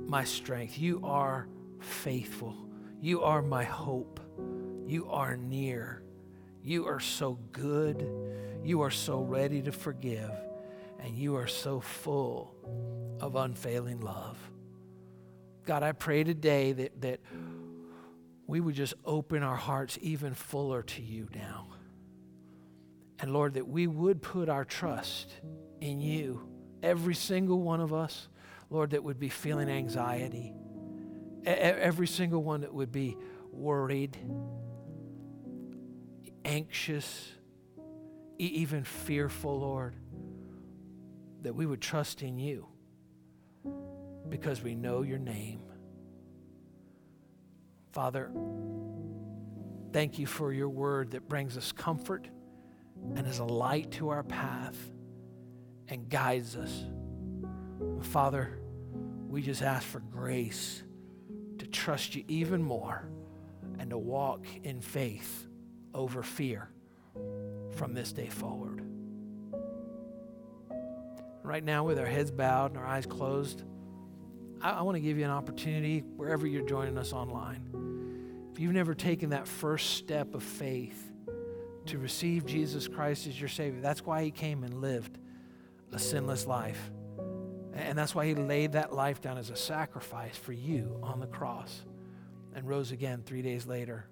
my 0.07 0.25
strength. 0.25 0.79
You 0.79 1.01
are 1.05 1.49
faithful. 1.81 2.57
You 3.01 3.23
are 3.23 3.43
my 3.43 3.65
hope. 3.65 4.21
You 4.87 5.09
are 5.11 5.37
near. 5.37 6.03
You 6.63 6.87
are 6.87 7.01
so 7.01 7.39
good. 7.53 8.09
You 8.63 8.83
are 8.83 8.91
so 8.91 9.21
ready 9.21 9.63
to 9.63 9.73
forgive. 9.73 10.31
And 11.01 11.17
you 11.17 11.37
are 11.37 11.47
so 11.47 11.81
full 11.81 12.55
of 13.21 13.37
unfailing 13.37 14.01
love. 14.01 14.39
God, 15.65 15.83
I 15.83 15.93
pray 15.93 16.25
today 16.25 16.73
that, 16.73 17.01
that 17.03 17.21
we 18.47 18.61
would 18.61 18.75
just 18.75 18.95
open 19.05 19.43
our 19.43 19.57
hearts 19.57 19.99
even 20.01 20.35
fuller 20.35 20.83
to 20.83 21.03
you 21.03 21.29
now. 21.35 21.69
And 23.19 23.33
Lord, 23.33 23.55
that 23.55 23.67
we 23.67 23.87
would 23.87 24.21
put 24.21 24.49
our 24.49 24.65
trust 24.65 25.33
in 25.81 26.01
you, 26.01 26.47
every 26.85 27.15
single 27.15 27.61
one 27.61 27.81
of 27.81 27.93
us. 27.93 28.29
Lord, 28.71 28.91
that 28.91 29.03
would 29.03 29.19
be 29.19 29.29
feeling 29.29 29.69
anxiety. 29.69 30.53
Every 31.45 32.07
single 32.07 32.43
one 32.43 32.63
that 32.63 32.73
would 32.73 32.93
be 32.93 33.17
worried, 33.51 34.17
anxious, 36.45 37.33
even 38.39 38.85
fearful, 38.85 39.61
Lord, 39.61 39.95
that 41.43 41.55
we 41.55 41.67
would 41.67 41.81
trust 41.81 42.23
in 42.23 42.39
you 42.39 42.67
because 44.29 44.63
we 44.63 44.75
know 44.75 45.03
your 45.03 45.19
name. 45.19 45.61
Father, 47.93 48.33
thank 49.93 50.19
you 50.19 50.27
for 50.27 50.53
your 50.53 50.71
word 50.71 51.13
that 51.13 51.29
brings 51.29 51.57
us 51.57 51.71
comfort 51.71 52.27
and 53.15 53.27
is 53.27 53.39
a 53.39 53.45
light 53.45 53.93
to 53.93 54.09
our 54.09 54.23
path 54.25 54.94
and 55.89 56.09
guides 56.09 56.57
us. 56.57 56.85
Father, 58.01 58.59
we 59.29 59.43
just 59.43 59.63
ask 59.63 59.87
for 59.87 60.01
grace 60.01 60.83
to 61.59 61.67
trust 61.67 62.15
you 62.15 62.25
even 62.29 62.63
more 62.63 63.09
and 63.79 63.91
to 63.91 63.99
walk 63.99 64.47
in 64.63 64.81
faith 64.81 65.47
over 65.95 66.23
fear 66.23 66.69
from 67.73 67.95
this 67.95 68.13
day 68.13 68.29
forward. 68.29 68.83
Right 71.43 71.65
now, 71.65 71.85
with 71.85 71.99
our 71.99 72.07
heads 72.07 72.31
bowed 72.31 72.71
and 72.71 72.79
our 72.79 72.87
eyes 72.87 73.07
closed, 73.07 73.63
I, 74.63 74.71
I 74.71 74.83
want 74.83 74.97
to 74.97 75.01
give 75.01 75.19
you 75.19 75.25
an 75.25 75.31
opportunity 75.31 76.01
wherever 76.17 76.47
you're 76.47 76.67
joining 76.67 76.97
us 76.97 77.13
online. 77.13 78.51
If 78.53 78.61
you've 78.61 78.73
never 78.73 78.95
taken 78.95 79.31
that 79.31 79.47
first 79.47 79.95
step 79.95 80.35
of 80.35 80.43
faith 80.43 81.13
to 81.87 81.99
receive 81.99 82.47
Jesus 82.47 82.89
Christ 82.89 83.27
as 83.27 83.39
your 83.39 83.49
Savior, 83.49 83.81
that's 83.81 84.07
why 84.07 84.23
He 84.23 84.31
came 84.31 84.65
and 84.65 84.81
lived 84.81 85.19
a 85.95 85.99
sinless 85.99 86.47
life. 86.47 86.91
And 87.73 87.97
that's 87.97 88.15
why 88.15 88.27
He 88.27 88.35
laid 88.35 88.73
that 88.73 88.93
life 88.93 89.21
down 89.21 89.39
as 89.39 89.51
a 89.51 89.57
sacrifice 89.57 90.37
for 90.37 90.53
you 90.53 90.99
on 91.03 91.21
the 91.21 91.27
cross 91.27 91.83
and 92.55 92.69
rose 92.69 92.93
again 92.93 93.23
three 93.25 93.43
days 93.43 93.67
later. 93.67 94.07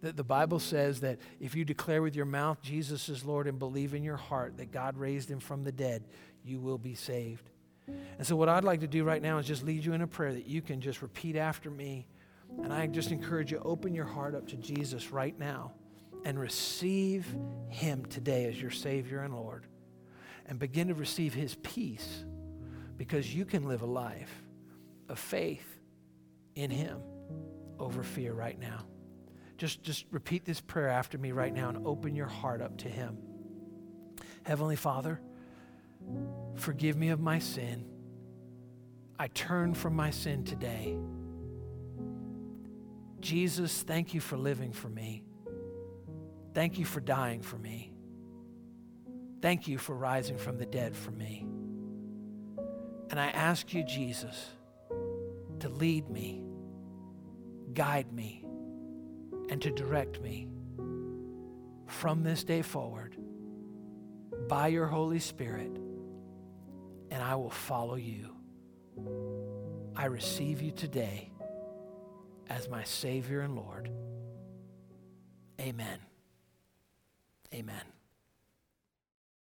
The, 0.00 0.12
the 0.12 0.24
Bible 0.24 0.58
says 0.58 1.00
that 1.00 1.18
if 1.40 1.54
you 1.54 1.64
declare 1.64 2.02
with 2.02 2.16
your 2.16 2.26
mouth 2.26 2.60
Jesus 2.62 3.08
is 3.08 3.24
Lord 3.24 3.46
and 3.46 3.58
believe 3.58 3.94
in 3.94 4.02
your 4.02 4.16
heart 4.16 4.56
that 4.56 4.72
God 4.72 4.96
raised 4.96 5.30
Him 5.30 5.40
from 5.40 5.64
the 5.64 5.72
dead, 5.72 6.04
you 6.44 6.60
will 6.60 6.78
be 6.78 6.94
saved. 6.94 7.50
And 8.18 8.26
so, 8.26 8.36
what 8.36 8.48
I'd 8.48 8.64
like 8.64 8.80
to 8.80 8.86
do 8.86 9.04
right 9.04 9.20
now 9.20 9.38
is 9.38 9.46
just 9.46 9.64
lead 9.64 9.84
you 9.84 9.92
in 9.92 10.02
a 10.02 10.06
prayer 10.06 10.32
that 10.32 10.46
you 10.46 10.62
can 10.62 10.80
just 10.80 11.02
repeat 11.02 11.36
after 11.36 11.70
me. 11.70 12.06
And 12.62 12.72
I 12.72 12.86
just 12.86 13.10
encourage 13.10 13.50
you, 13.50 13.60
open 13.64 13.94
your 13.94 14.04
heart 14.04 14.34
up 14.34 14.46
to 14.48 14.56
Jesus 14.56 15.10
right 15.10 15.36
now 15.38 15.72
and 16.24 16.38
receive 16.38 17.26
Him 17.68 18.04
today 18.06 18.44
as 18.44 18.60
your 18.60 18.70
Savior 18.70 19.22
and 19.22 19.34
Lord. 19.34 19.66
And 20.46 20.58
begin 20.58 20.88
to 20.88 20.94
receive 20.94 21.34
His 21.34 21.54
peace 21.56 22.24
because 22.96 23.34
you 23.34 23.44
can 23.44 23.68
live 23.68 23.82
a 23.82 23.86
life 23.86 24.44
of 25.08 25.18
faith 25.18 25.66
in 26.54 26.70
Him 26.70 27.00
over 27.78 28.02
fear 28.02 28.32
right 28.32 28.58
now. 28.58 28.84
Just, 29.56 29.82
just 29.82 30.06
repeat 30.10 30.44
this 30.44 30.60
prayer 30.60 30.88
after 30.88 31.18
me 31.18 31.32
right 31.32 31.52
now 31.52 31.68
and 31.68 31.86
open 31.86 32.14
your 32.14 32.26
heart 32.26 32.60
up 32.60 32.78
to 32.78 32.88
Him. 32.88 33.18
Heavenly 34.44 34.76
Father, 34.76 35.20
Forgive 36.54 36.96
me 36.96 37.08
of 37.08 37.20
my 37.20 37.38
sin. 37.38 37.84
I 39.18 39.28
turn 39.28 39.74
from 39.74 39.94
my 39.94 40.10
sin 40.10 40.44
today. 40.44 40.96
Jesus, 43.20 43.82
thank 43.82 44.14
you 44.14 44.20
for 44.20 44.36
living 44.36 44.72
for 44.72 44.88
me. 44.88 45.22
Thank 46.54 46.78
you 46.78 46.84
for 46.84 47.00
dying 47.00 47.40
for 47.40 47.56
me. 47.56 47.91
Thank 49.42 49.68
you 49.68 49.76
for 49.76 49.94
rising 49.94 50.38
from 50.38 50.56
the 50.56 50.64
dead 50.64 50.96
for 50.96 51.10
me. 51.10 51.44
And 53.10 53.20
I 53.20 53.26
ask 53.26 53.74
you, 53.74 53.84
Jesus, 53.84 54.48
to 55.60 55.68
lead 55.68 56.08
me, 56.08 56.42
guide 57.74 58.12
me, 58.12 58.44
and 59.50 59.60
to 59.60 59.70
direct 59.70 60.22
me 60.22 60.48
from 61.86 62.22
this 62.22 62.44
day 62.44 62.62
forward 62.62 63.16
by 64.48 64.68
your 64.68 64.86
Holy 64.86 65.18
Spirit 65.18 65.76
and 67.12 67.22
I 67.22 67.34
will 67.34 67.50
follow 67.50 67.96
you. 67.96 68.34
I 69.94 70.06
receive 70.06 70.62
you 70.62 70.70
today 70.70 71.30
as 72.48 72.70
my 72.70 72.84
Savior 72.84 73.42
and 73.42 73.54
Lord. 73.54 73.90
Amen. 75.60 75.98
Amen. 77.52 78.01